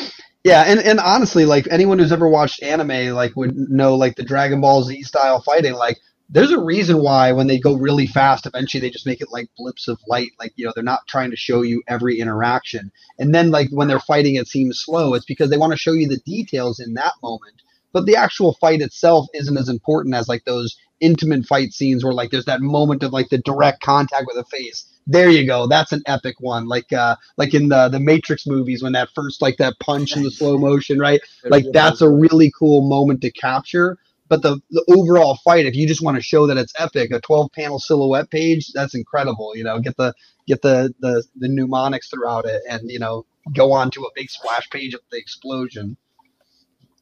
[0.45, 4.23] Yeah, and, and honestly, like anyone who's ever watched anime, like would know like the
[4.23, 5.73] Dragon Ball Z style fighting.
[5.73, 9.31] Like, there's a reason why when they go really fast, eventually they just make it
[9.33, 10.31] like blips of light.
[10.39, 12.93] Like you know, they're not trying to show you every interaction.
[13.19, 15.15] And then like when they're fighting, it seems slow.
[15.15, 17.63] It's because they want to show you the details in that moment.
[17.93, 22.13] But the actual fight itself isn't as important as like those intimate fight scenes where
[22.13, 25.67] like there's that moment of like the direct contact with the face there you go.
[25.67, 26.67] That's an epic one.
[26.67, 30.23] Like uh like in the the Matrix movies when that first like that punch in
[30.23, 31.21] the slow motion, right?
[31.45, 33.99] Like that's a really cool moment to capture.
[34.29, 37.21] But the, the overall fight, if you just want to show that it's epic, a
[37.21, 39.55] 12 panel silhouette page, that's incredible.
[39.55, 40.15] You know, get the
[40.47, 44.31] get the the the mnemonics throughout it and you know, go on to a big
[44.31, 45.97] splash page of the explosion.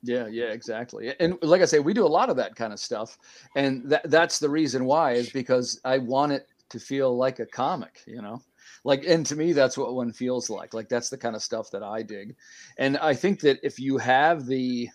[0.03, 1.15] Yeah, yeah, exactly.
[1.21, 3.17] And like I say, we do a lot of that kind of stuff.
[3.55, 7.47] And that that's the reason why is because I want it to feel like a
[7.47, 8.43] comic, you know?
[8.85, 10.75] Like, and to me, that's what one feels like.
[10.75, 12.35] Like, that's the kind of stuff that I dig.
[12.79, 14.89] And I think that if you have the,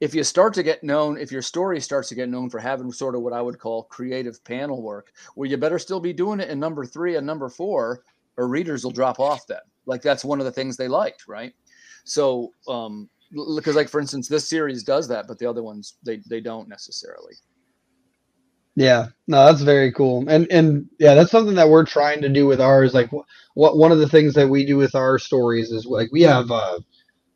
[0.00, 2.92] if you start to get known, if your story starts to get known for having
[2.92, 6.40] sort of what I would call creative panel work, well, you better still be doing
[6.40, 8.02] it in number three and number four,
[8.36, 9.58] or readers will drop off then.
[9.86, 11.54] Like, that's one of the things they liked, right?
[12.04, 13.08] So, um,
[13.56, 16.68] because like for instance, this series does that, but the other ones they they don't
[16.68, 17.34] necessarily.
[18.76, 22.46] Yeah, no, that's very cool, and and yeah, that's something that we're trying to do
[22.46, 22.92] with ours.
[22.92, 23.10] Like,
[23.54, 26.50] what one of the things that we do with our stories is like we have
[26.50, 26.80] a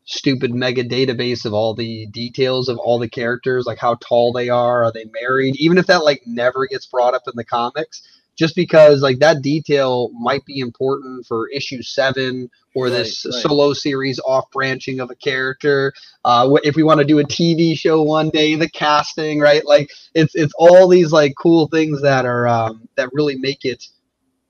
[0.05, 4.49] stupid mega database of all the details of all the characters, like how tall they
[4.49, 8.01] are, are they married, even if that like never gets brought up in the comics
[8.41, 13.35] just because like that detail might be important for issue seven or right, this right.
[13.35, 15.93] solo series off branching of a character.
[16.25, 19.63] Uh, if we want to do a TV show one day, the casting, right?
[19.63, 23.85] Like it's it's all these like cool things that are um, that really make it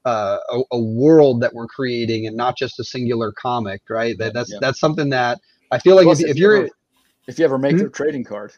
[0.06, 4.18] uh, a, a, world that we're creating and not just a singular comic, right?
[4.18, 6.70] That that's that's something that I feel like Plus, if, if, you're
[7.28, 7.80] if you ever make hmm?
[7.80, 8.54] their trading card.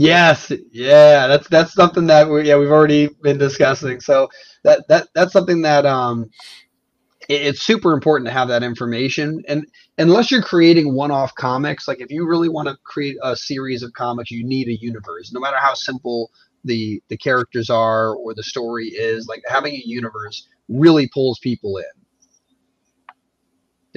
[0.00, 4.00] Yes, yeah, that's that's something that we yeah we've already been discussing.
[4.00, 4.28] So
[4.62, 6.30] that that that's something that um
[7.28, 9.42] it, it's super important to have that information.
[9.48, 9.66] And
[9.98, 13.92] unless you're creating one-off comics, like if you really want to create a series of
[13.92, 15.32] comics, you need a universe.
[15.32, 16.30] No matter how simple
[16.64, 21.78] the the characters are or the story is, like having a universe really pulls people
[21.78, 21.97] in.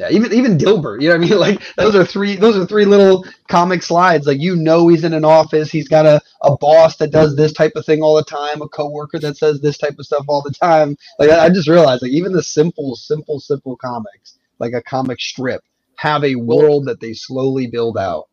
[0.01, 1.39] Yeah, even even Dilbert, you know what I mean?
[1.51, 4.25] Like those are three those are three little comic slides.
[4.25, 7.53] Like you know he's in an office, he's got a, a boss that does this
[7.53, 10.41] type of thing all the time, a coworker that says this type of stuff all
[10.41, 10.97] the time.
[11.19, 15.21] Like I, I just realized like even the simple, simple, simple comics, like a comic
[15.21, 15.61] strip,
[15.97, 18.27] have a world that they slowly build out.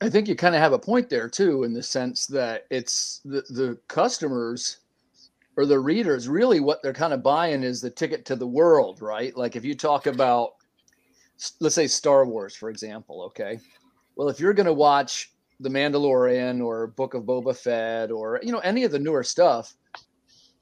[0.00, 3.20] I think you kind of have a point there too, in the sense that it's
[3.24, 4.76] the, the customers
[5.56, 9.02] or the readers really what they're kind of buying is the ticket to the world,
[9.02, 9.36] right?
[9.36, 10.52] Like if you talk about,
[11.60, 13.58] let's say Star Wars, for example, okay.
[14.16, 18.52] Well, if you're going to watch The Mandalorian or Book of Boba Fett or you
[18.52, 19.74] know any of the newer stuff,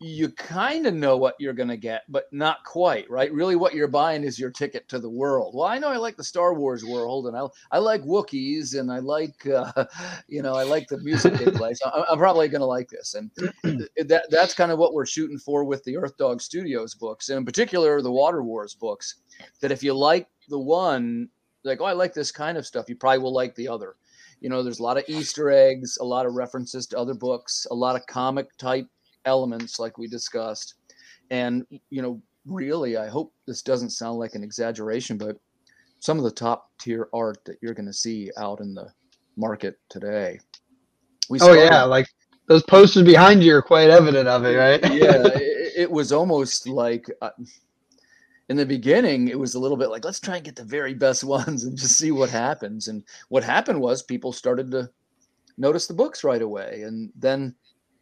[0.03, 3.30] you kind of know what you're going to get, but not quite, right?
[3.34, 5.55] Really, what you're buying is your ticket to the world.
[5.55, 8.90] Well, I know I like the Star Wars world, and I I like Wookiees, and
[8.90, 9.84] I like uh,
[10.28, 11.74] you know I like the music they play.
[11.74, 13.30] So I'm, I'm probably going to like this, and
[14.09, 17.36] that that's kind of what we're shooting for with the Earth Dog Studios books, and
[17.36, 19.16] in particular the Water Wars books.
[19.61, 21.28] That if you like the one,
[21.62, 23.96] like oh I like this kind of stuff, you probably will like the other.
[24.40, 27.66] You know, there's a lot of Easter eggs, a lot of references to other books,
[27.70, 28.86] a lot of comic type
[29.24, 30.74] elements like we discussed.
[31.30, 35.36] And, you know, really, I hope this doesn't sound like an exaggeration, but
[36.00, 38.90] some of the top tier art that you're going to see out in the
[39.36, 40.40] market today.
[41.28, 41.84] We oh, yeah.
[41.84, 42.06] Like
[42.46, 44.80] those posters behind you are quite evident of it, right?
[44.92, 45.28] yeah.
[45.60, 47.06] It, it, was almost like.
[47.22, 47.30] Uh,
[48.50, 50.92] in the beginning, it was a little bit like, let's try and get the very
[50.92, 52.88] best ones and just see what happens.
[52.88, 54.90] And what happened was people started to
[55.56, 56.82] notice the books right away.
[56.84, 57.54] And then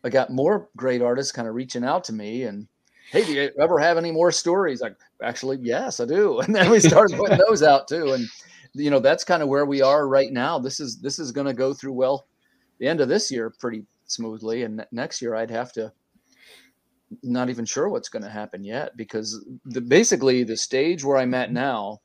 [0.04, 2.68] I got more great artists kind of reaching out to me and,
[3.10, 4.80] hey, do you ever have any more stories?
[4.80, 6.40] Like, actually, yes, I do.
[6.44, 8.12] And then we started putting those out too.
[8.12, 8.26] And
[8.74, 10.58] you know, that's kind of where we are right now.
[10.58, 12.26] This is this is going to go through well
[12.78, 15.92] the end of this year pretty smoothly, and next year I'd have to
[17.22, 21.34] not even sure what's going to happen yet because the basically the stage where I'm
[21.34, 22.00] at now,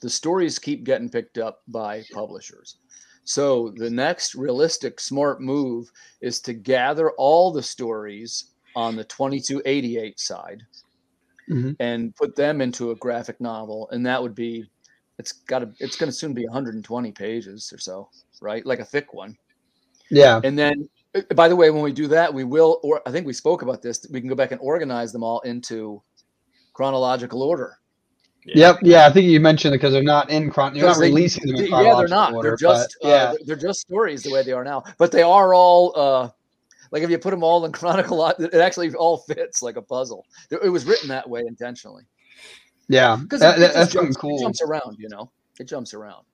[0.00, 2.78] the stories keep getting picked up by publishers.
[3.24, 10.20] So the next realistic smart move is to gather all the stories on the 2288
[10.20, 10.62] side
[11.50, 11.72] mm-hmm.
[11.80, 14.68] and put them into a graphic novel and that would be
[15.18, 18.08] it's got to it's going to soon be 120 pages or so
[18.40, 18.64] right?
[18.66, 19.36] Like a thick one.
[20.10, 20.40] Yeah.
[20.44, 23.26] And then uh, by the way when we do that we will or i think
[23.26, 26.02] we spoke about this we can go back and organize them all into
[26.72, 27.78] chronological order
[28.46, 28.72] yeah.
[28.72, 28.78] Yep.
[28.82, 30.74] Yeah, I think you mentioned it because they're not in chron.
[30.74, 32.34] You're not they, releasing them in Yeah, they're not.
[32.34, 33.14] Order, they're just but, yeah.
[33.14, 34.82] Uh, they're just stories the way they are now.
[34.98, 36.30] But they are all uh,
[36.90, 40.26] like if you put them all in chronicle, it actually all fits like a puzzle.
[40.50, 42.04] It was written that way intentionally.
[42.88, 44.38] Yeah, because that, that's jumps, cool.
[44.38, 45.30] It jumps around, you know.
[45.58, 46.24] It jumps around.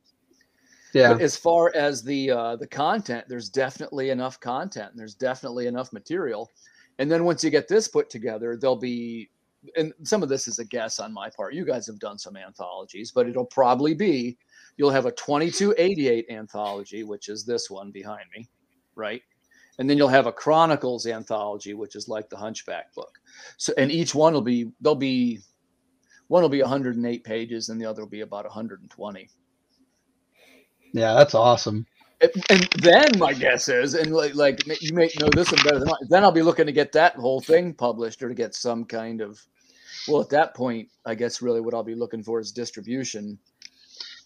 [0.93, 1.13] Yeah.
[1.13, 4.91] But as far as the uh, the content, there's definitely enough content.
[4.91, 6.51] And there's definitely enough material.
[6.99, 9.31] And then once you get this put together, there'll be
[9.77, 11.55] and some of this is a guess on my part.
[11.55, 14.39] You guys have done some anthologies, but it'll probably be
[14.77, 18.49] you'll have a 2288 anthology, which is this one behind me,
[18.95, 19.23] right?
[19.79, 23.19] And then you'll have a Chronicles anthology, which is like the Hunchback book.
[23.57, 25.41] So, and each one will be there'll be
[26.29, 29.31] one will be 108 pages, and the other will be about 120.
[30.93, 31.87] Yeah, that's awesome.
[32.21, 35.89] And then my guess is, and like, like you may know this one better than
[35.89, 38.85] I, Then I'll be looking to get that whole thing published or to get some
[38.85, 39.41] kind of.
[40.07, 43.39] Well, at that point, I guess really what I'll be looking for is distribution.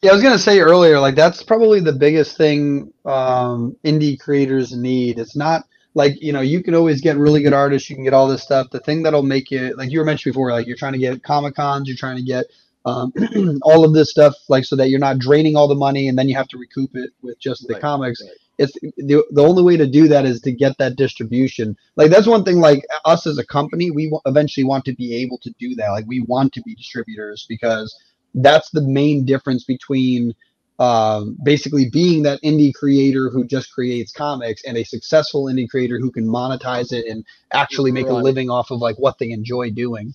[0.03, 4.77] Yeah, I was gonna say earlier, like that's probably the biggest thing um, indie creators
[4.77, 5.19] need.
[5.19, 5.65] It's not
[5.95, 8.43] like you know you can always get really good artists, you can get all this
[8.43, 8.71] stuff.
[8.71, 11.23] The thing that'll make it, like you were mentioned before, like you're trying to get
[11.23, 12.47] comic cons, you're trying to get
[12.85, 13.13] um,
[13.63, 16.29] all of this stuff, like so that you're not draining all the money and then
[16.29, 18.23] you have to recoup it with just the right, comics.
[18.23, 18.37] Right.
[18.57, 21.77] It's the, the only way to do that is to get that distribution.
[21.97, 22.61] Like that's one thing.
[22.61, 25.91] Like us as a company, we w- eventually want to be able to do that.
[25.91, 27.95] Like we want to be distributors because
[28.35, 30.35] that's the main difference between
[30.79, 35.99] um, basically being that indie creator who just creates comics and a successful indie creator
[35.99, 38.15] who can monetize it and actually make right.
[38.15, 40.15] a living off of like what they enjoy doing.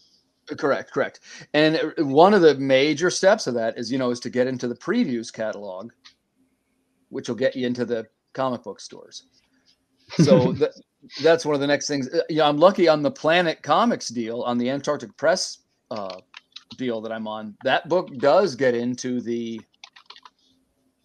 [0.57, 1.19] Correct, correct.
[1.53, 4.47] And uh, one of the major steps of that is, you know, is to get
[4.47, 5.91] into the previews catalog,
[7.09, 9.25] which will get you into the comic book stores.
[10.09, 10.71] So that,
[11.21, 12.09] that's one of the next things.
[12.09, 15.59] Uh, yeah, I'm lucky on the Planet Comics deal on the Antarctic Press
[15.91, 16.17] uh,
[16.77, 17.55] deal that I'm on.
[17.63, 19.61] That book does get into the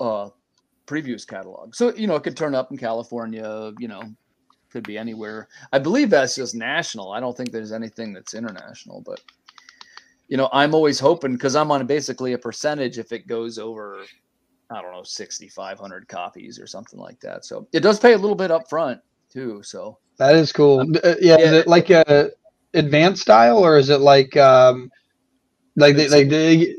[0.01, 0.31] uh,
[0.87, 1.75] previews catalog.
[1.75, 4.03] So, you know, it could turn up in California, you know,
[4.75, 5.47] could be anywhere.
[5.73, 7.13] I believe that's just national.
[7.13, 9.21] I don't think there's anything that's international, but
[10.27, 14.01] you know, I'm always hoping because I'm on basically a percentage if it goes over,
[14.73, 17.45] I don't know, 6,500 copies or something like that.
[17.45, 19.01] So it does pay a little bit up front
[19.33, 19.63] too.
[19.63, 20.81] So that is cool.
[20.81, 22.33] Um, uh, yeah, yeah, Is it like a
[22.75, 24.91] advanced style or is it like, um,
[25.77, 26.75] like they, like they,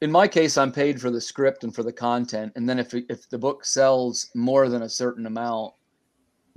[0.00, 2.94] in my case, I'm paid for the script and for the content, and then if
[2.94, 5.74] if the book sells more than a certain amount,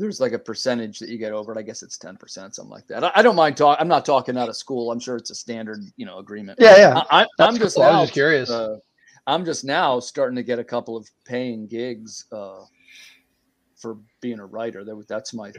[0.02, 1.58] there's like a percentage that you get over it.
[1.58, 3.04] I guess it's ten percent, something like that.
[3.04, 3.78] I, I don't mind talk.
[3.80, 4.91] I'm not talking out of school.
[4.91, 6.58] I'm sure it's a standard, you know, agreement.
[6.60, 7.04] Yeah, yeah.
[7.12, 7.84] I, am just cool.
[7.84, 8.49] now, I was just curious.
[8.49, 8.78] Uh,
[9.28, 12.62] I'm just now starting to get a couple of paying gigs uh,
[13.76, 14.84] for being a writer.
[14.84, 15.52] That, that's my.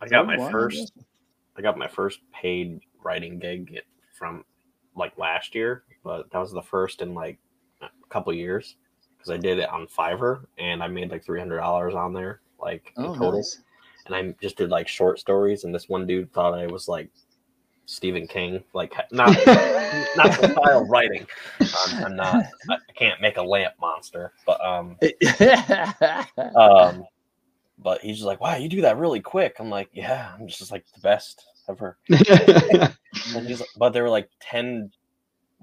[0.00, 0.92] I got my one, I first.
[1.56, 3.78] I got my first paid writing gig
[4.18, 4.44] from
[4.96, 7.38] like last year, but that was the first in like
[7.80, 8.74] a couple years
[9.16, 12.40] because I did it on Fiverr and I made like three hundred dollars on there,
[12.60, 13.34] like in Oh, total.
[13.34, 13.62] nice.
[14.06, 17.08] And I just did like short stories, and this one dude thought I was like
[17.86, 19.28] Stephen King, like not
[20.16, 21.26] not the style writing.
[21.60, 22.46] I'm, I'm not.
[22.70, 24.96] I can't make a lamp monster, but um,
[26.56, 27.04] um,
[27.78, 29.56] but he's just like, wow, you do that really quick.
[29.58, 31.98] I'm like, yeah, I'm just like the best ever.
[33.34, 34.90] And he's like, but they were like 10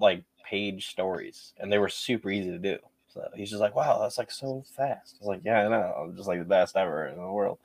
[0.00, 2.78] like page stories and they were super easy to do.
[3.08, 5.16] So he's just like, wow, that's like so fast.
[5.16, 5.94] I was like, yeah, I know.
[5.98, 7.58] I'm just like the best ever in the world.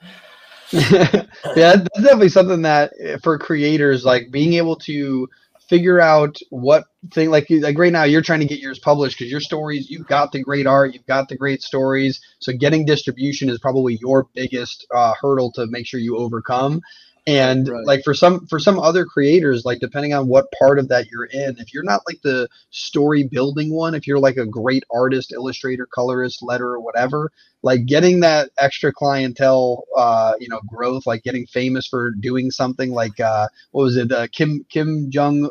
[0.74, 5.30] yeah, that's definitely something that uh, for creators, like being able to
[5.70, 9.32] figure out what thing, like like right now, you're trying to get yours published because
[9.32, 12.20] your stories, you've got the great art, you've got the great stories.
[12.40, 16.82] So getting distribution is probably your biggest uh, hurdle to make sure you overcome.
[17.28, 17.84] And Right.
[17.84, 21.26] like for some for some other creators, like depending on what part of that you're
[21.26, 25.34] in, if you're not like the story building one, if you're like a great artist,
[25.34, 27.32] illustrator, colorist, letterer, whatever,
[27.64, 32.92] like getting that extra clientele uh you know growth like getting famous for doing something
[32.92, 35.50] like uh what was it uh, kim kim jung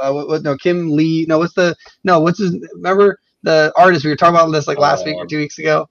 [0.00, 1.74] uh what, what no kim lee no what's the
[2.04, 5.26] no what's his remember the artist we were talking about this like last week or
[5.26, 5.88] Um, two weeks ago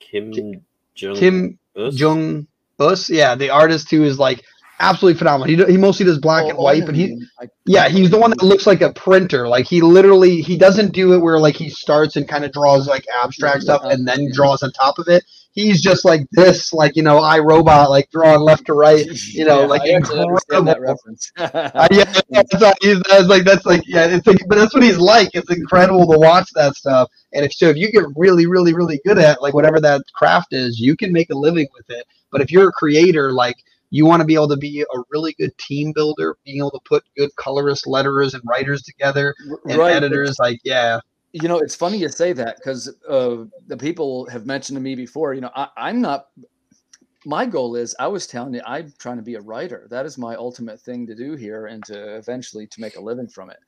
[0.00, 0.64] Kim
[0.96, 2.06] Jung kim Us?
[2.06, 2.46] jung
[2.80, 4.44] us yeah the artist who is like
[4.80, 7.16] absolutely phenomenal he, he mostly does black Oh, and oh, white know but he.
[7.40, 9.46] I- yeah, he's the one that looks like a printer.
[9.48, 12.86] Like he literally he doesn't do it where like he starts and kind of draws
[12.88, 15.24] like abstract stuff and then draws on top of it.
[15.52, 19.06] He's just like this, like you know, I robot, like drawing left to right.
[19.34, 20.80] You know, Yeah, like I understand that incredible.
[20.80, 21.30] reference.
[21.74, 22.52] Uh, yeah, that's,
[22.82, 25.30] he's, that's like that's like yeah, it's like, but that's what he's like.
[25.34, 27.08] It's incredible to watch that stuff.
[27.32, 30.52] And if so, if you get really, really, really good at like whatever that craft
[30.52, 32.04] is, you can make a living with it.
[32.30, 33.56] But if you're a creator, like
[33.90, 36.80] you want to be able to be a really good team builder, being able to
[36.84, 39.34] put good colorists, letterers, and writers together,
[39.68, 41.00] and Right, editors, like yeah,
[41.32, 44.94] you know it's funny you say that because uh, the people have mentioned to me
[44.94, 46.28] before you know I, i'm not
[47.26, 49.86] my goal is i was telling you i'm trying to be a writer.
[49.90, 53.28] That is my ultimate thing to do here and to eventually to make a living
[53.28, 53.58] from it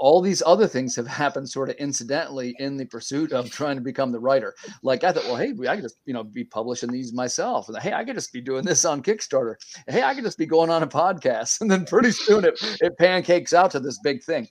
[0.00, 3.82] all these other things have happened sort of incidentally in the pursuit of trying to
[3.82, 4.54] become the writer.
[4.82, 7.78] Like I thought, well, hey, I could just you know be publishing these myself, and
[7.78, 9.54] hey, I could just be doing this on Kickstarter.
[9.86, 12.98] Hey, I could just be going on a podcast, and then pretty soon it it
[12.98, 14.48] pancakes out to this big thing.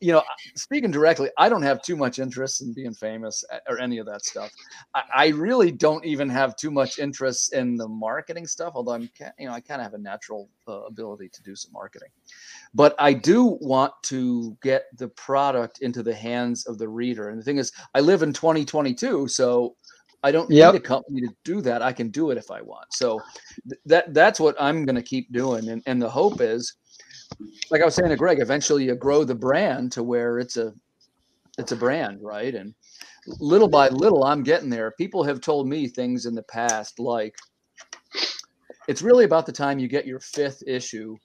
[0.00, 0.22] You know,
[0.56, 4.06] speaking directly, I don't have too much interest in being famous uh, or any of
[4.06, 4.50] that stuff.
[4.94, 9.10] I, I really don't even have too much interest in the marketing stuff, although I'm
[9.38, 12.08] you know I kind of have a natural uh, ability to do some marketing
[12.74, 17.28] but I do want to get the product into the hands of the reader.
[17.28, 19.76] And the thing is, I live in 2022, so
[20.22, 20.72] I don't Yep.
[20.72, 21.82] need a company to do that.
[21.82, 22.92] I can do it if I want.
[22.92, 23.24] So
[23.68, 25.68] th- that that's what I'm going to keep doing.
[25.68, 26.74] And and the hope is,
[27.70, 30.72] like I was saying to Greg, eventually you grow the brand to where it's a
[31.58, 32.54] it's a brand, right?
[32.54, 32.74] And
[33.40, 34.92] little by little, I'm getting there.
[34.92, 37.34] People have told me things in the past like.
[38.88, 41.16] It's really about the time you get your fifth issue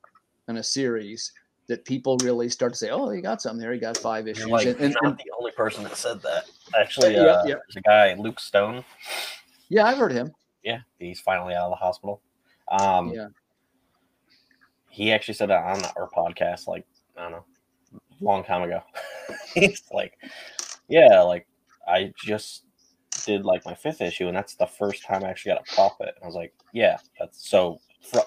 [0.47, 1.31] in a series
[1.67, 3.73] that people really start to say, "Oh, he got something there.
[3.73, 6.21] He got five issues." You're like and, and, not and- the only person that said
[6.21, 6.45] that.
[6.79, 7.55] Actually, Yeah, uh, yeah.
[7.55, 8.83] there's a guy, Luke Stone.
[9.69, 10.31] yeah, I've heard him.
[10.63, 12.21] Yeah, he's finally out of the hospital.
[12.69, 13.27] Um, Yeah.
[14.89, 16.85] he actually said that on our podcast, like
[17.17, 17.45] I don't know,
[17.93, 18.81] a long time ago.
[19.53, 20.17] he's like,
[20.89, 21.47] yeah, like
[21.87, 22.63] I just
[23.25, 26.09] did like my fifth issue, and that's the first time I actually got a profit.
[26.15, 27.79] And I was like, yeah, that's so.
[28.01, 28.19] Fr-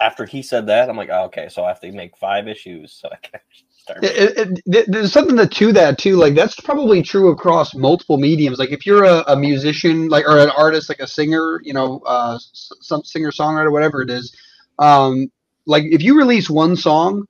[0.00, 2.92] after he said that, I'm like, oh, okay, so I have to make five issues
[2.92, 3.98] so I can start.
[4.02, 6.16] It, it, it- there's something to, to that too.
[6.16, 8.58] Like that's probably true across multiple mediums.
[8.58, 12.00] Like if you're a, a musician, like or an artist, like a singer, you know,
[12.06, 14.36] uh, some singer songwriter, whatever it is.
[14.78, 15.30] Um,
[15.66, 17.26] like if you release one song,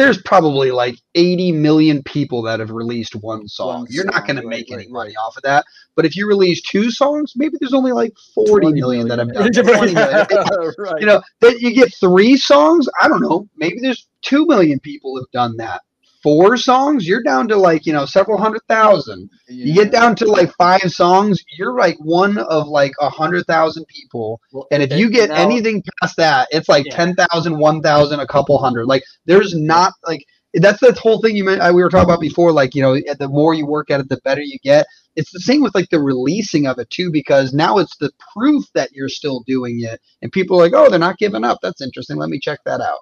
[0.00, 3.86] there's probably like 80 million people that have released one song.
[3.90, 5.64] You're not going to make any money off of that.
[5.94, 9.52] But if you release two songs, maybe there's only like 40 million that have done.
[9.52, 10.26] 20 million.
[10.98, 15.16] you know that you get three songs i don't know maybe there's two million people
[15.16, 15.82] have done that
[16.22, 19.28] four songs you're down to like you know several hundred thousand.
[19.48, 23.86] You get down to like five songs you're like one of like a hundred thousand
[23.88, 24.40] people.
[24.52, 26.96] Well, and if you get now- anything past that it's like Yeah.
[26.96, 28.86] ten thousand, one thousand, a couple hundred.
[28.86, 32.20] Like there's not like that's the whole thing you meant uh, we were talking about
[32.20, 34.86] before like you know the more you work at it the better you get.
[35.16, 38.64] It's the same with like the releasing of it too because now it's the proof
[38.74, 41.58] that you're still doing it and people are like oh they're not giving up.
[41.62, 42.16] That's interesting.
[42.16, 43.00] Let me check that out.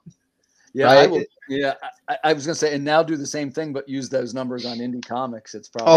[0.74, 1.26] Yeah right?
[1.48, 1.74] Yeah
[2.08, 4.66] I, I, was gonna say and now do the same thing but use those numbers
[4.66, 5.92] on indie comics it's probably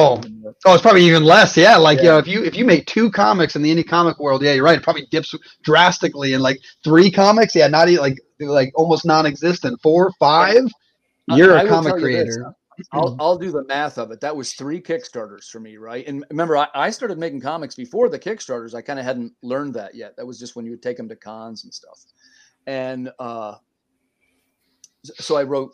[0.45, 2.03] oh, oh it's probably even less yeah like yeah.
[2.03, 4.53] you know if you if you make two comics in the indie comic world yeah
[4.53, 8.71] you're right it probably dips drastically in like three comics yeah not even like like
[8.75, 10.63] almost non-existent four five
[11.27, 12.53] you're I, a comic creator.
[12.91, 14.21] I'll, I'll do the math of it.
[14.21, 16.07] That was three Kickstarters for me, right?
[16.07, 18.73] And remember, I, I started making comics before the Kickstarters.
[18.73, 20.15] I kind of hadn't learned that yet.
[20.17, 21.99] That was just when you would take them to cons and stuff.
[22.65, 23.55] And uh,
[25.03, 25.73] so I wrote,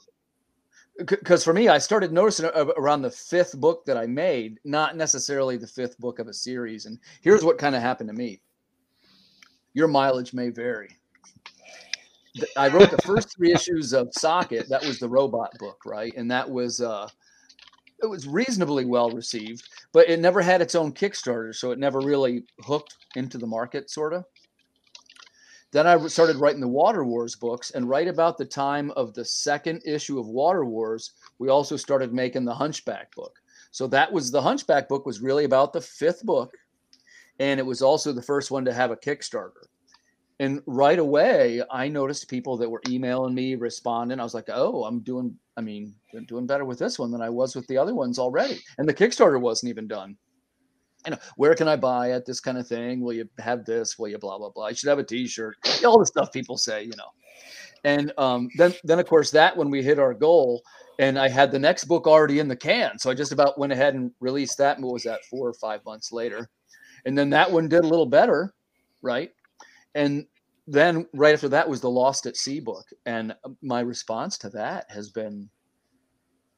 [1.05, 5.57] because for me, I started noticing around the fifth book that I made, not necessarily
[5.57, 6.85] the fifth book of a series.
[6.85, 8.41] And here's what kind of happened to me
[9.73, 10.89] your mileage may vary.
[12.55, 14.69] I wrote the first three issues of Socket.
[14.69, 16.13] That was the robot book, right?
[16.15, 17.07] And that was uh,
[18.01, 21.99] it was reasonably well received, but it never had its own Kickstarter, so it never
[21.99, 24.25] really hooked into the market, sort of.
[25.71, 29.25] Then I started writing the Water Wars books, and right about the time of the
[29.25, 33.37] second issue of Water Wars, we also started making the Hunchback book.
[33.71, 36.53] So that was the Hunchback book was really about the fifth book,
[37.39, 39.67] and it was also the first one to have a Kickstarter.
[40.39, 44.19] And right away, I noticed people that were emailing me, responding.
[44.19, 45.37] I was like, "Oh, I'm doing.
[45.57, 48.19] I mean, I'm doing better with this one than I was with the other ones
[48.19, 50.15] already." And the Kickstarter wasn't even done.
[51.07, 52.25] You know, where can I buy it?
[52.25, 53.01] This kind of thing.
[53.01, 53.97] Will you have this?
[53.97, 54.67] Will you blah blah blah?
[54.67, 55.55] You should have a T-shirt.
[55.85, 57.11] All the stuff people say, you know.
[57.83, 60.63] And um, then, then of course, that when we hit our goal,
[60.99, 63.73] and I had the next book already in the can, so I just about went
[63.73, 64.77] ahead and released that.
[64.77, 65.23] And what was that?
[65.25, 66.49] Four or five months later,
[67.05, 68.53] and then that one did a little better,
[69.01, 69.31] right?
[69.97, 70.25] and
[70.67, 74.85] then right after that was the Lost at Sea book, and my response to that
[74.89, 75.49] has been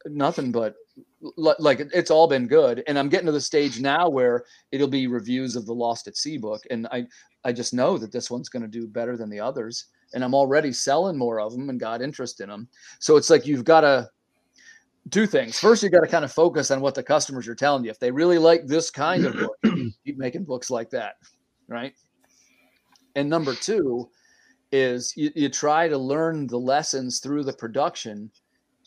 [0.05, 0.75] nothing but
[1.21, 2.83] like it's all been good.
[2.87, 6.17] And i'm getting to the stage now where it'll be reviews of the lost at
[6.17, 6.63] sea book.
[6.69, 7.05] And i
[7.43, 9.85] i just know that this one's going to do better than the others.
[10.13, 12.67] And i'm already selling more of them and got interest in them
[12.99, 14.09] so it's like you've got to
[15.11, 15.57] two things.
[15.57, 17.89] First you got to kind of focus on what the customers are telling you.
[17.89, 19.57] If they really like this kind of book
[20.05, 21.15] keep making books like that
[21.69, 21.93] right?
[23.15, 24.09] And number two
[24.71, 28.29] is you, you try to learn the lessons through the production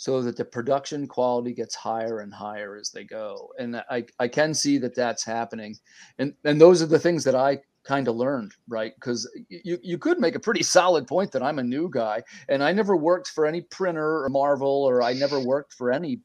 [0.02, 3.52] so that the production quality gets higher and higher as they go.
[3.60, 5.76] And I, I can see that that's happening.
[6.18, 8.92] And, and those are the things that I kind of learned, right?
[8.96, 12.64] Because you, you could make a pretty solid point that I'm a new guy and
[12.64, 16.18] I never worked for any printer or Marvel or I never worked for any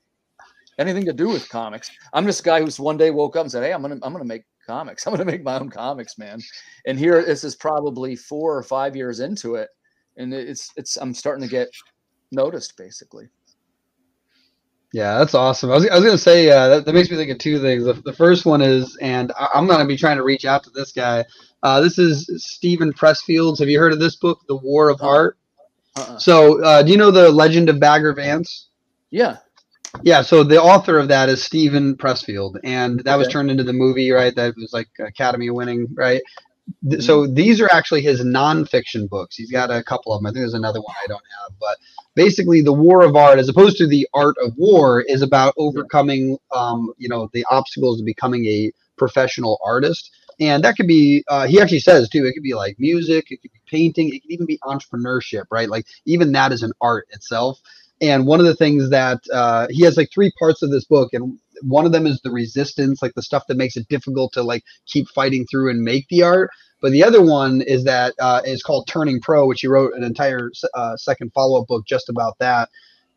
[0.79, 1.91] anything to do with comics.
[2.13, 4.25] I'm this guy who's one day woke up and said, Hey, I'm gonna I'm gonna
[4.25, 5.05] make comics.
[5.07, 6.39] I'm to make my own comics, man.
[6.87, 9.69] And here, this is probably four or five years into it,
[10.17, 11.69] and it's it's I'm starting to get
[12.31, 13.29] noticed, basically.
[14.97, 15.69] Yeah, that's awesome.
[15.69, 17.83] I was, I was gonna say uh, that, that makes me think of two things.
[17.85, 20.71] The, the first one is, and I, am gonna be trying to reach out to
[20.71, 21.23] this guy.
[21.61, 23.59] Uh, this is Steven Pressfield's.
[23.59, 25.07] Have you heard of this book, The War of uh-uh.
[25.07, 25.37] Art?
[25.97, 26.17] Uh-uh.
[26.17, 28.69] So, uh, do you know the Legend of Bagger Vance?
[29.11, 29.37] Yeah.
[30.01, 33.17] Yeah, so the author of that is Steven Pressfield, and that okay.
[33.19, 34.35] was turned into the movie, right?
[34.35, 36.23] That was like Academy winning, right?
[36.85, 37.01] Mm-hmm.
[37.01, 39.35] So these are actually his nonfiction books.
[39.35, 40.27] He's got a couple of them.
[40.27, 41.77] I think there's another one I don't have, but
[42.15, 46.37] basically, the War of Art, as opposed to the Art of War, is about overcoming,
[46.51, 50.11] um, you know, the obstacles to becoming a professional artist.
[50.39, 53.41] And that could be, uh, he actually says too, it could be like music, it
[53.41, 55.69] could be painting, it could even be entrepreneurship, right?
[55.69, 57.59] Like even that is an art itself.
[58.01, 61.09] And one of the things that uh, he has like three parts of this book,
[61.13, 64.43] and one of them is the resistance, like the stuff that makes it difficult to
[64.43, 66.51] like keep fighting through and make the art.
[66.79, 70.03] But the other one is that uh, is called Turning Pro, which he wrote an
[70.03, 72.69] entire uh, second follow up book just about that.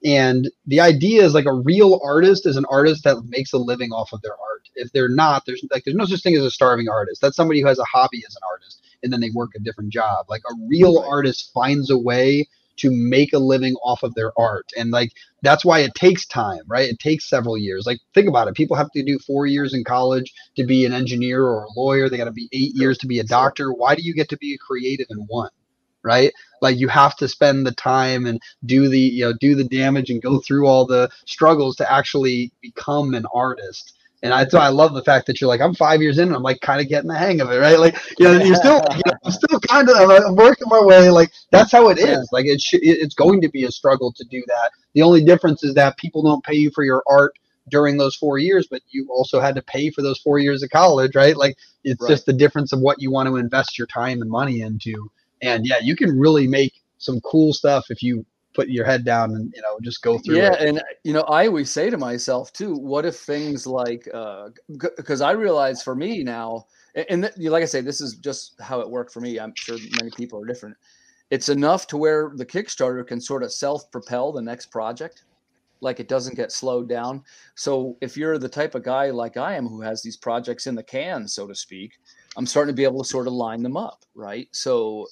[0.03, 3.93] And the idea is like a real artist is an artist that makes a living
[3.93, 4.63] off of their art.
[4.77, 7.21] If they're not, there's like there's no such thing as a starving artist.
[7.21, 9.93] That's somebody who has a hobby as an artist and then they work a different
[9.93, 10.27] job.
[10.29, 12.49] Like a real artist finds a way
[12.81, 14.67] to make a living off of their art.
[14.77, 15.13] And like
[15.43, 16.89] that's why it takes time, right?
[16.89, 17.87] It takes several years.
[17.87, 18.55] Like think about it.
[18.55, 22.09] People have to do 4 years in college to be an engineer or a lawyer.
[22.09, 23.73] They got to be 8 years to be a doctor.
[23.73, 25.51] Why do you get to be a creative in one?
[26.03, 26.33] Right?
[26.63, 30.09] Like you have to spend the time and do the, you know, do the damage
[30.09, 34.69] and go through all the struggles to actually become an artist and I, so I
[34.69, 36.89] love the fact that you're like, I'm five years in, and I'm like kind of
[36.89, 37.79] getting the hang of it, right?
[37.79, 41.09] Like, you know, you're still, you know, I'm still kind of I'm working my way.
[41.11, 42.29] Like, that's how it is.
[42.31, 44.71] Like, it sh- it's going to be a struggle to do that.
[44.93, 47.35] The only difference is that people don't pay you for your art
[47.71, 50.71] during those four years, but you also had to pay for those four years of
[50.71, 51.37] college, right?
[51.37, 52.11] Like, it's right.
[52.11, 55.11] just the difference of what you want to invest your time and money into.
[55.41, 58.27] And yeah, you can really make some cool stuff if you
[58.61, 60.69] put your head down and you know just go through yeah it.
[60.69, 64.49] and you know i always say to myself too what if things like uh
[64.97, 66.67] because i realize for me now
[67.09, 69.79] and, th- like i say this is just how it worked for me i'm sure
[69.99, 70.77] many people are different.
[71.31, 75.23] It's enough to where the kickstarter can sort of self-propel the next project
[75.81, 77.23] like it doesn't get slowed down.
[77.55, 80.75] So if you're the type of guy like i am who has these projects in
[80.75, 81.93] the can so to speak
[82.37, 84.49] i'm starting to be able to sort of line them up right?
[84.53, 85.07] So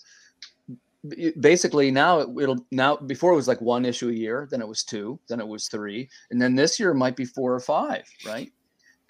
[1.40, 4.66] basically now it, it'll now before it was like one issue a year then it
[4.66, 8.05] was two then it was three and then this year might be four or five
[8.26, 8.53] right?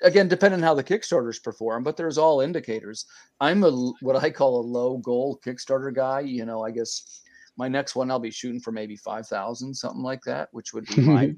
[0.03, 3.07] Again depending on how the kickstarters perform but there's all indicators.
[3.41, 3.71] I'm a
[4.01, 7.23] what i call a low goal kickstarter guy you know i guess
[7.57, 11.01] my next one i'll be shooting for maybe 5000 something like that which would be
[11.03, 11.35] my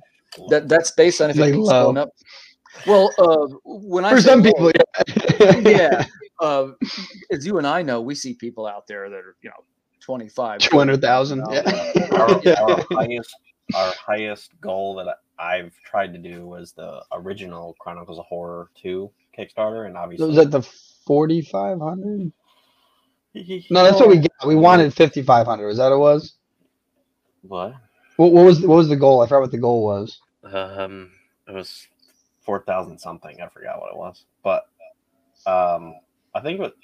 [0.49, 2.11] that that's based on if Like it keeps going up.
[2.87, 4.73] Well uh when i For some low, people,
[5.39, 5.59] yeah.
[5.61, 6.05] yeah
[6.41, 6.69] uh,
[7.33, 9.65] as you and i know we see people out there that are you know
[10.01, 11.43] 25 two hundred thousand.
[12.13, 12.61] our, Yeah.
[12.61, 13.37] our highest
[13.75, 19.11] our highest goal that I've tried to do was the original Chronicles of Horror 2
[19.37, 20.63] Kickstarter, and obviously was that the
[21.07, 22.33] forty five hundred?
[23.71, 24.47] No, that's what we got.
[24.47, 25.69] We wanted fifty five hundred.
[25.69, 26.35] Was that what it was?
[27.43, 27.75] what?
[28.17, 29.23] What, what was what was the goal?
[29.23, 30.21] I forgot what the goal was.
[30.43, 31.13] Um,
[31.47, 31.87] it was
[32.43, 33.41] four thousand something.
[33.41, 34.65] I forgot what it was, but
[35.47, 35.95] um,
[36.35, 36.75] I think it.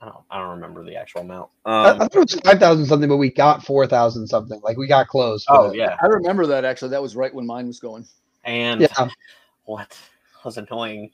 [0.00, 0.24] I don't.
[0.30, 1.50] I don't remember the actual amount.
[1.66, 4.60] I, I Um, thought it was five thousand something, but we got four thousand something.
[4.62, 5.44] Like we got close.
[5.48, 8.06] oh but- yeah, i remember that actually that was right when mine was going
[8.44, 9.08] and yeah.
[9.64, 9.96] what
[10.44, 11.10] was annoying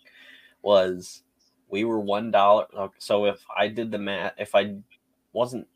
[0.62, 1.22] was
[1.68, 2.66] we were one dollar.
[2.99, 4.76] So if I did the math, if I
[5.32, 5.66] wasn't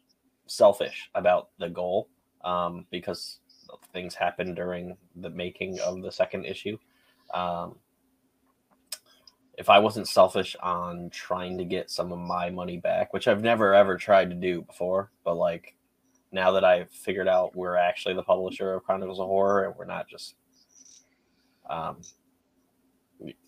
[0.46, 2.08] selfish about the goal,
[2.44, 3.38] um, because
[3.92, 6.78] things happened during the making of the second issue,
[7.34, 7.74] um,
[9.60, 13.42] if I wasn't selfish on trying to get some of my money back, which I've
[13.42, 15.76] never ever tried to do before, but like
[16.32, 19.84] now that I've figured out we're actually the publisher of Chronicles of Horror and we're
[19.84, 20.34] not just
[21.68, 21.98] um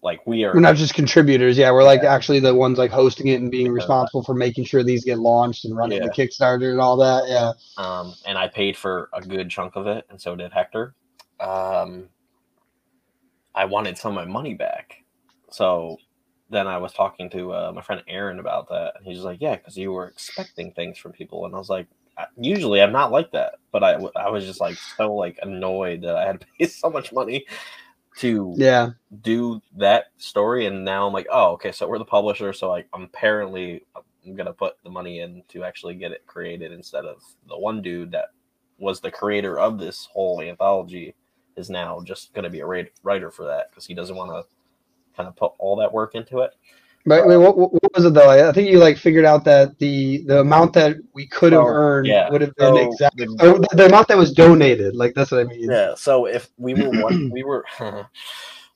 [0.02, 1.56] like we are We're not just contributors.
[1.56, 2.12] Yeah, we're like Yeah.
[2.14, 3.72] actually the ones like hosting it and being Yeah.
[3.72, 7.24] responsible for making sure these get launched and running the Kickstarter and all that.
[7.26, 7.52] Yeah.
[7.82, 10.94] um, and I paid for a good chunk of it, and so did Hector.
[11.40, 12.10] Um,
[13.54, 15.01] I wanted some of my money back,
[15.53, 15.98] so
[16.50, 19.57] then I was talking to uh, my friend Aaron about that, and he's like, "Yeah,
[19.57, 21.88] because you were expecting things from people," and I was like,
[22.38, 26.16] "Usually, I'm not like that," but I, I was just like so like annoyed that
[26.16, 27.46] I had to pay so much money
[28.18, 28.90] to Yeah.
[29.22, 32.88] do that story, and now I'm like, "Oh, okay, so we're the publisher, so like
[32.94, 37.22] I'm apparently I'm gonna put the money in to actually get it created instead of
[37.48, 38.28] the one dude that
[38.78, 41.14] was the creator of this whole anthology
[41.57, 44.44] is now just going to be a writer for that because he doesn't want to
[45.16, 46.52] kind of put all that work into it.
[47.04, 48.30] But wait, uh, what, what what was it though?
[48.30, 51.62] I I think you like figured out that the the amount that we could have
[51.62, 53.16] So, earned yeah, would have been so exact.
[53.16, 54.94] the- or the, the amount that was donated.
[54.94, 55.68] Like that's what I mean.
[55.70, 55.94] Yeah.
[55.96, 57.64] So if we were one, we were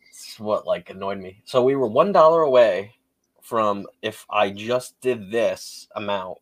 [0.08, 1.40] it's what like annoyed me.
[1.44, 2.94] So we were one dollar away
[3.42, 6.38] from if I just did this amount,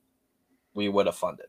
[0.74, 1.46] we would have funded.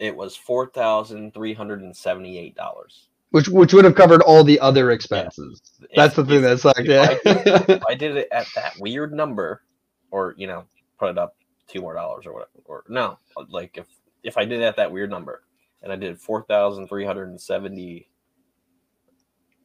[0.00, 3.08] It was four thousand three hundred and seventy-eight dollars.
[3.30, 5.60] Which which would have covered all the other expenses.
[5.94, 7.16] That's the thing that's like yeah.
[7.26, 9.62] I did, if I did it at that weird number,
[10.10, 10.64] or you know,
[10.98, 13.18] put it up two more dollars or whatever, or no,
[13.48, 13.86] like if
[14.22, 15.42] if I did it at that weird number,
[15.82, 18.08] and I did four thousand three hundred and seventy,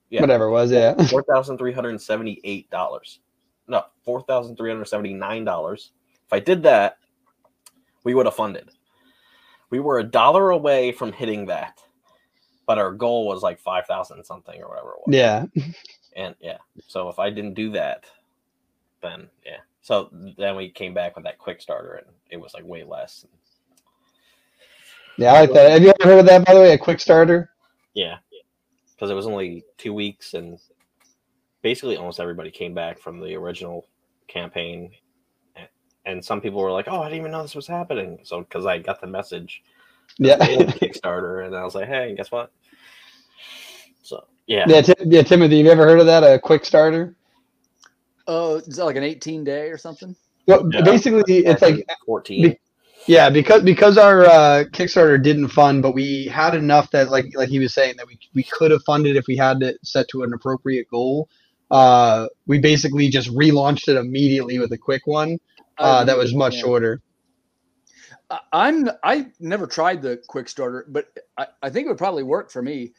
[0.09, 0.21] yeah.
[0.21, 0.93] Whatever it was, yeah.
[1.07, 3.19] four thousand three hundred and seventy-eight dollars.
[3.67, 5.91] No, four thousand three hundred seventy-nine dollars.
[6.25, 6.97] If I did that,
[8.03, 8.69] we would have funded.
[9.69, 11.79] We were a dollar away from hitting that,
[12.71, 15.13] but our goal was like five thousand something or whatever it was.
[15.13, 15.45] Yeah.
[16.15, 18.05] And yeah, so if I didn't do that,
[19.01, 19.57] then yeah.
[19.81, 23.25] So then we came back with that quick starter, and it was like way less.
[25.17, 25.71] Yeah, I like that.
[25.71, 26.71] Have you ever heard of that by the way?
[26.71, 27.49] A quick starter?
[27.93, 28.19] Yeah,
[28.95, 30.57] because it was only two weeks, and
[31.61, 33.85] basically almost everybody came back from the original
[34.29, 34.91] campaign,
[35.57, 35.67] and,
[36.05, 38.65] and some people were like, "Oh, I didn't even know this was happening." So because
[38.65, 39.61] I got the message,
[40.17, 40.37] Yeah.
[40.39, 42.51] Kickstarter, and I was like, "Hey, guess what?"
[44.03, 46.23] So yeah, Yeah, Ti- yeah, Timothy, have you ever heard of that?
[46.23, 47.15] A quick starter?
[48.27, 50.15] oh is that like an 18 day or something
[50.47, 50.81] Well, Yeah.
[50.81, 52.55] basically, it's like fourteen.
[53.07, 57.49] yeah, because because our uh, Kickstarter didn't fund, but we had enough that like like
[57.49, 60.23] he was saying that we we could have funded if we had it set to
[60.23, 61.29] an appropriate goal.
[61.71, 65.37] Uh, we basically just relaunched it immediately with a quick one
[65.77, 66.61] uh, that was much Yeah.
[66.61, 67.01] shorter.
[68.53, 72.51] I'm I never tried the quick starter, but I, I think it would probably work
[72.51, 72.93] for me.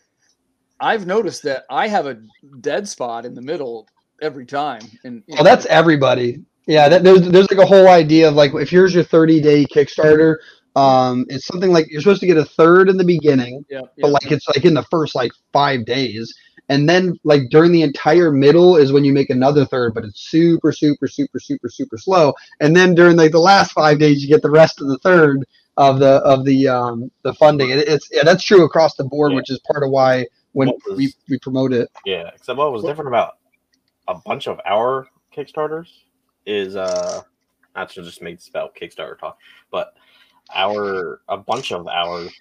[0.81, 2.21] I've noticed that I have a
[2.61, 3.87] dead spot in the middle
[4.21, 4.83] every time.
[5.05, 6.43] And Well, know, that's everybody.
[6.67, 9.65] Yeah, that, there's there's like a whole idea of like if here's your 30 day
[9.65, 10.37] Kickstarter,
[10.77, 13.81] Um, it's something like you're supposed to get a third in the beginning, Yeah.
[14.01, 16.33] but like it's like in the first like five days,
[16.73, 20.21] and then like during the entire middle is when you make another third, but it's
[20.21, 22.33] super, super, super, super, super slow.
[22.61, 25.45] And then during like the last five days, you get the rest of the third
[25.77, 27.73] of the of the um the funding.
[27.73, 29.37] And it's yeah, that's true across the board, Yeah.
[29.37, 31.91] which is part of why when was- we, we promote it.
[32.07, 33.35] Yeah, except what was different about
[34.09, 35.89] a bunch of our Kickstarters
[36.47, 37.21] is uh
[37.77, 39.39] to just make this about Kickstarter talk,
[39.71, 39.95] but
[40.55, 42.33] our a bunch of ours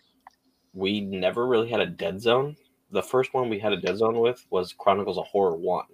[0.74, 2.56] we never really had a dead zone.
[2.91, 5.85] The first one we had a dead zone with was Chronicles of Horror One.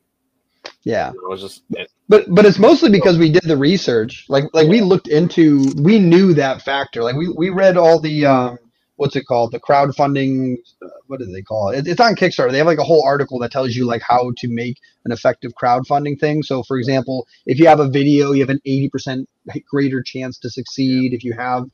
[0.83, 1.09] Yeah.
[1.09, 4.25] It was just it, But but it's mostly because we did the research.
[4.29, 7.03] Like like we looked into we knew that factor.
[7.03, 8.57] Like we, we read all the um
[8.95, 9.51] what's it called?
[9.51, 11.87] The crowdfunding uh, what do they call it?
[11.87, 12.51] It's on Kickstarter.
[12.51, 15.51] They have like a whole article that tells you like how to make an effective
[15.61, 16.41] crowdfunding thing.
[16.41, 19.25] So for example, if you have a video, you have an 80%
[19.69, 21.13] greater chance to succeed.
[21.13, 21.65] If you have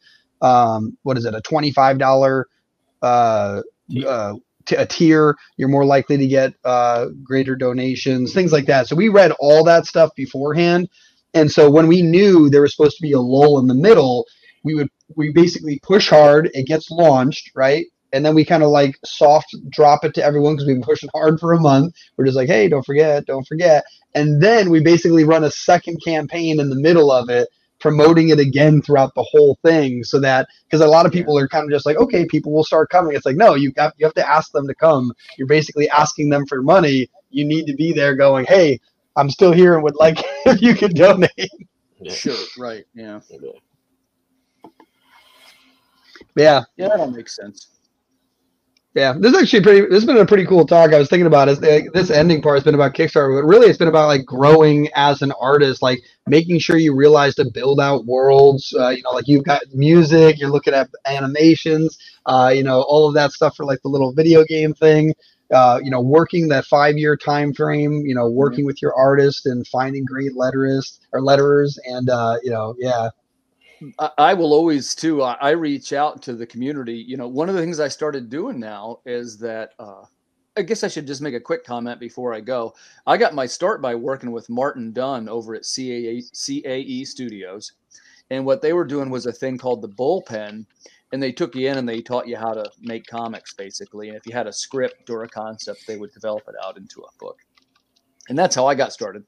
[0.41, 1.35] um what is it?
[1.35, 2.45] A $25
[3.03, 3.61] uh
[4.07, 4.33] uh
[4.65, 8.87] t- a tier, you're more likely to get uh, greater donations, things like that.
[8.87, 10.89] So we read all that stuff beforehand,
[11.33, 14.25] and so when we knew there was supposed to be a lull in the middle,
[14.63, 16.49] we would we basically push hard.
[16.53, 17.85] It gets launched, right?
[18.13, 21.09] And then we kind of like soft drop it to everyone because we've been pushing
[21.13, 21.95] hard for a month.
[22.15, 23.83] We're just like, hey, don't forget, don't forget.
[24.13, 27.49] And then we basically run a second campaign in the middle of it,
[27.83, 31.49] promoting it again throughout the whole thing, so that because a lot of people are
[31.49, 33.13] kind of just like, okay, people will start coming.
[33.13, 35.11] It's like, no, you got you have to ask them to come.
[35.37, 37.09] You're basically asking them for money.
[37.29, 38.79] You need to be there, going, hey,
[39.17, 41.29] I'm still here and would like if you could donate.
[41.99, 42.37] yeah, Sure.
[42.57, 42.85] Right.
[42.95, 43.19] Yeah.
[43.29, 43.39] yeah.
[46.35, 47.72] Yeah, Yeah, that all makes sense.
[48.95, 49.13] Yeah.
[49.17, 49.81] This is actually pretty.
[49.81, 50.93] This has been a pretty cool talk.
[50.93, 51.47] I was thinking about.
[51.61, 54.87] Like, this ending part has been about Kickstarter, but really, it's been about like growing
[54.95, 58.73] as an artist, like making sure you realize to build out worlds.
[58.77, 61.97] Uh, you know, like you've got music, you're looking at animations,
[62.27, 65.13] uh, you know, all of that stuff for like the little video game thing.
[65.51, 68.05] Uh, you know, working that five year time frame.
[68.05, 72.51] You know, working with your artist and finding great letterists or letterers, and uh, you
[72.51, 73.09] know, yeah,
[74.17, 75.23] I, will always too.
[75.23, 76.95] I, I reach out to the community.
[76.95, 79.71] You know, one of the things I started doing now is that.
[79.79, 80.03] Uh,
[80.55, 82.75] I guess I should just make a quick comment before I go.
[83.07, 87.71] I got my start by working with Martin Dunn over at CAE, CAE Studios,
[88.29, 90.67] and what they were doing was a thing called the bullpen,
[91.11, 94.09] and they took you in and they taught you how to make comics basically.
[94.09, 97.01] And if you had a script or a concept, they would develop it out into
[97.01, 97.39] a book,
[98.29, 99.25] and that's how I got started.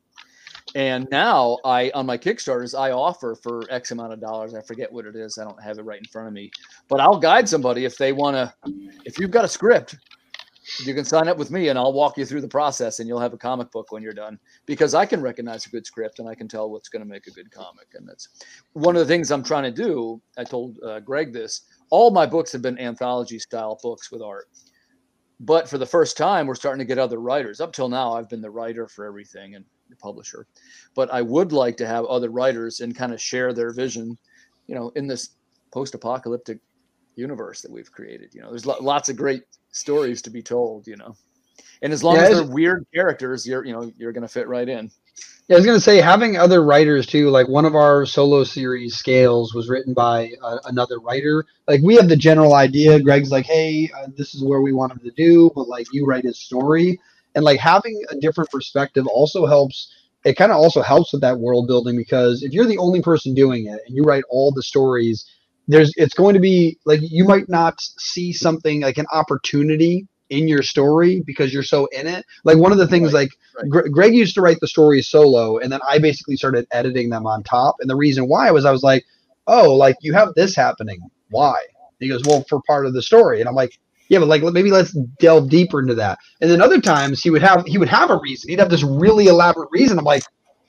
[0.73, 4.55] And now I on my Kickstarters I offer for X amount of dollars.
[4.55, 5.37] I forget what it is.
[5.37, 6.49] I don't have it right in front of me.
[6.87, 8.53] But I'll guide somebody if they want to
[9.05, 9.95] if you've got a script,
[10.83, 13.19] you can sign up with me and I'll walk you through the process and you'll
[13.19, 16.27] have a comic book when you're done because I can recognize a good script and
[16.27, 17.87] I can tell what's going to make a good comic.
[17.93, 18.29] And that's
[18.73, 20.19] one of the things I'm trying to do.
[20.37, 21.61] I told uh, Greg this.
[21.91, 24.47] All my books have been anthology style books with art.
[25.39, 27.61] But for the first time, we're starting to get other writers.
[27.61, 29.65] Up till now, I've been the writer for everything and
[29.99, 30.47] publisher.
[30.95, 34.17] But I would like to have other writers and kind of share their vision,
[34.67, 35.29] you know, in this
[35.71, 36.59] post-apocalyptic
[37.15, 38.33] universe that we've created.
[38.33, 40.87] You know, there's lo- lots of great stories to be told.
[40.87, 41.15] You know,
[41.81, 44.67] and as long Yeah, as they're weird characters, you're you know you're gonna fit right
[44.67, 44.91] in.
[45.47, 47.29] Yeah, I was gonna say having other writers too.
[47.29, 51.45] Like one of our solo series scales was written by uh, another writer.
[51.67, 52.99] Like we have the general idea.
[52.99, 56.05] Greg's like, "Hey, uh, this is where we want him to do," but like you
[56.05, 56.99] write his story,
[57.35, 59.93] and like having a different perspective also helps.
[60.25, 63.35] It kind of also helps with that world building because if you're the only person
[63.35, 65.25] doing it and you write all the stories,
[65.67, 70.47] there's it's going to be like you might not see something like an opportunity in
[70.47, 72.25] your story because you're so in it.
[72.43, 73.23] Like one of the things Right.
[73.23, 73.69] like Right.
[73.69, 77.25] Gre- Greg used to write the stories solo, and then I basically started editing them
[77.27, 77.75] on top.
[77.79, 79.05] And the reason why was I was like,
[79.47, 80.99] "Oh, like you have this happening.
[81.29, 81.55] Why?"
[81.99, 83.79] he goes, "Well, for part of the story." And I'm like,
[84.09, 87.41] "Yeah, but like maybe let's delve deeper into that." And then other times he would
[87.41, 88.49] have he would have a reason.
[88.49, 89.99] He'd have this really elaborate reason.
[89.99, 90.23] I'm like,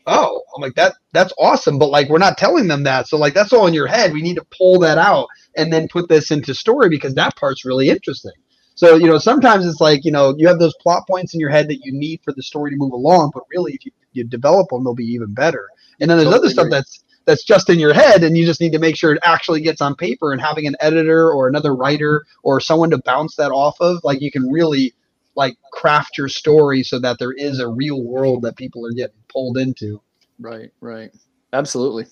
[0.06, 3.08] "Oh, I'm like that that's awesome," but like we're not telling them that.
[3.08, 4.12] So like that's all in your head.
[4.12, 7.64] We need to pull that out and then put this into story because that part's
[7.64, 8.32] really interesting.
[8.76, 11.48] So, you know, sometimes it's like, you know, you have those plot points in your
[11.48, 14.22] head that you need for the story to move along, but really if you, you
[14.24, 15.66] develop them, they'll be even better.
[15.98, 18.60] And then there's Totally other stuff that's that's just in your head and you just
[18.60, 21.74] need to make sure it actually gets on paper and having an editor or another
[21.74, 24.94] writer or someone to bounce that off of, like you can really
[25.34, 29.16] like craft your story so that there is a real world that people are getting
[29.28, 30.00] pulled into.
[30.38, 31.10] Right, right,
[31.52, 32.06] absolutely.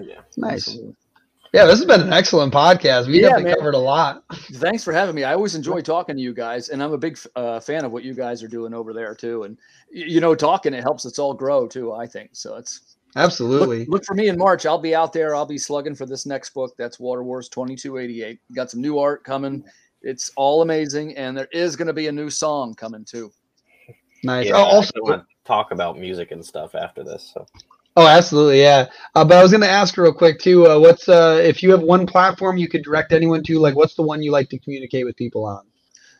[0.00, 0.20] yeah.
[0.36, 0.68] Nice.
[0.68, 0.96] Absolutely.
[1.52, 3.08] Yeah, this has been an excellent podcast.
[3.08, 3.56] We Yeah, definitely man.
[3.56, 4.22] covered a lot.
[4.32, 5.24] Thanks for having me.
[5.24, 8.04] I always enjoy talking to you guys, and I'm a big uh, fan of what
[8.04, 9.42] you guys are doing over there too.
[9.42, 9.58] And
[9.90, 11.92] you know, talking it helps us all grow too.
[11.92, 12.54] I think so.
[12.56, 13.80] It's Absolutely.
[13.80, 14.66] Look, look for me in March.
[14.66, 15.34] I'll be out there.
[15.34, 16.74] I'll be slugging for this next book.
[16.78, 18.38] That's Water Wars 2288.
[18.54, 19.64] Got some new art coming.
[20.02, 21.16] It's all amazing.
[21.16, 23.32] And there is going to be a new song coming too.
[24.22, 24.46] Nice.
[24.46, 27.32] Yeah, oh, also, I want to talk about music and stuff after this.
[27.34, 27.46] So
[27.96, 28.86] oh, absolutely, yeah.
[29.14, 30.66] Uh, but I was going to ask real quick too.
[30.66, 33.58] Uh, what's uh, if you have one platform you could direct anyone to?
[33.58, 35.64] Like, what's the one you like to communicate with people on?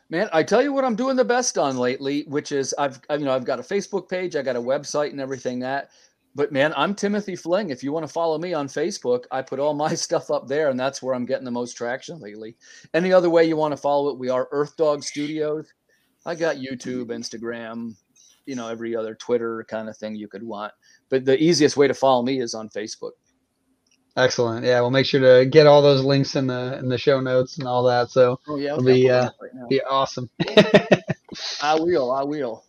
[0.09, 3.15] Man, I tell you what I'm doing the best on lately, which is I've I,
[3.15, 5.91] you know I've got a Facebook page, I got a website and everything that.
[6.35, 7.70] But man, I'm Timothy Fling.
[7.70, 10.70] If you want to follow me on Facebook, I put all my stuff up there,
[10.70, 12.57] and that's where I'm getting the most traction lately.
[12.94, 15.73] Any other way you want to follow it, we are Earth Dog Studios.
[16.24, 17.94] I got YouTube, Instagram,
[18.47, 20.73] you know, every other Twitter kind of thing you could want.
[21.09, 23.12] But the easiest way to follow me is on Facebook.
[24.16, 24.66] Excellent.
[24.66, 27.59] Yeah, we'll make sure to get all those links in the in the show notes
[27.59, 28.11] and all that.
[28.11, 30.28] So Oh yeah, It'll be, uh, put it up right be awesome.
[31.62, 32.11] I will.
[32.11, 32.65] I will.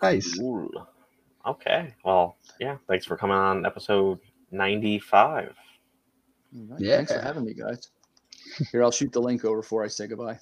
[0.00, 0.38] nice.
[0.38, 0.70] Cool.
[1.46, 1.94] Okay.
[2.04, 2.76] Well, yeah.
[2.88, 4.20] Thanks for coming on episode
[4.50, 5.54] ninety-five.
[6.54, 7.88] All right, Thanks for having me, guys.
[8.70, 10.38] Here, I'll shoot the link over before I say goodbye.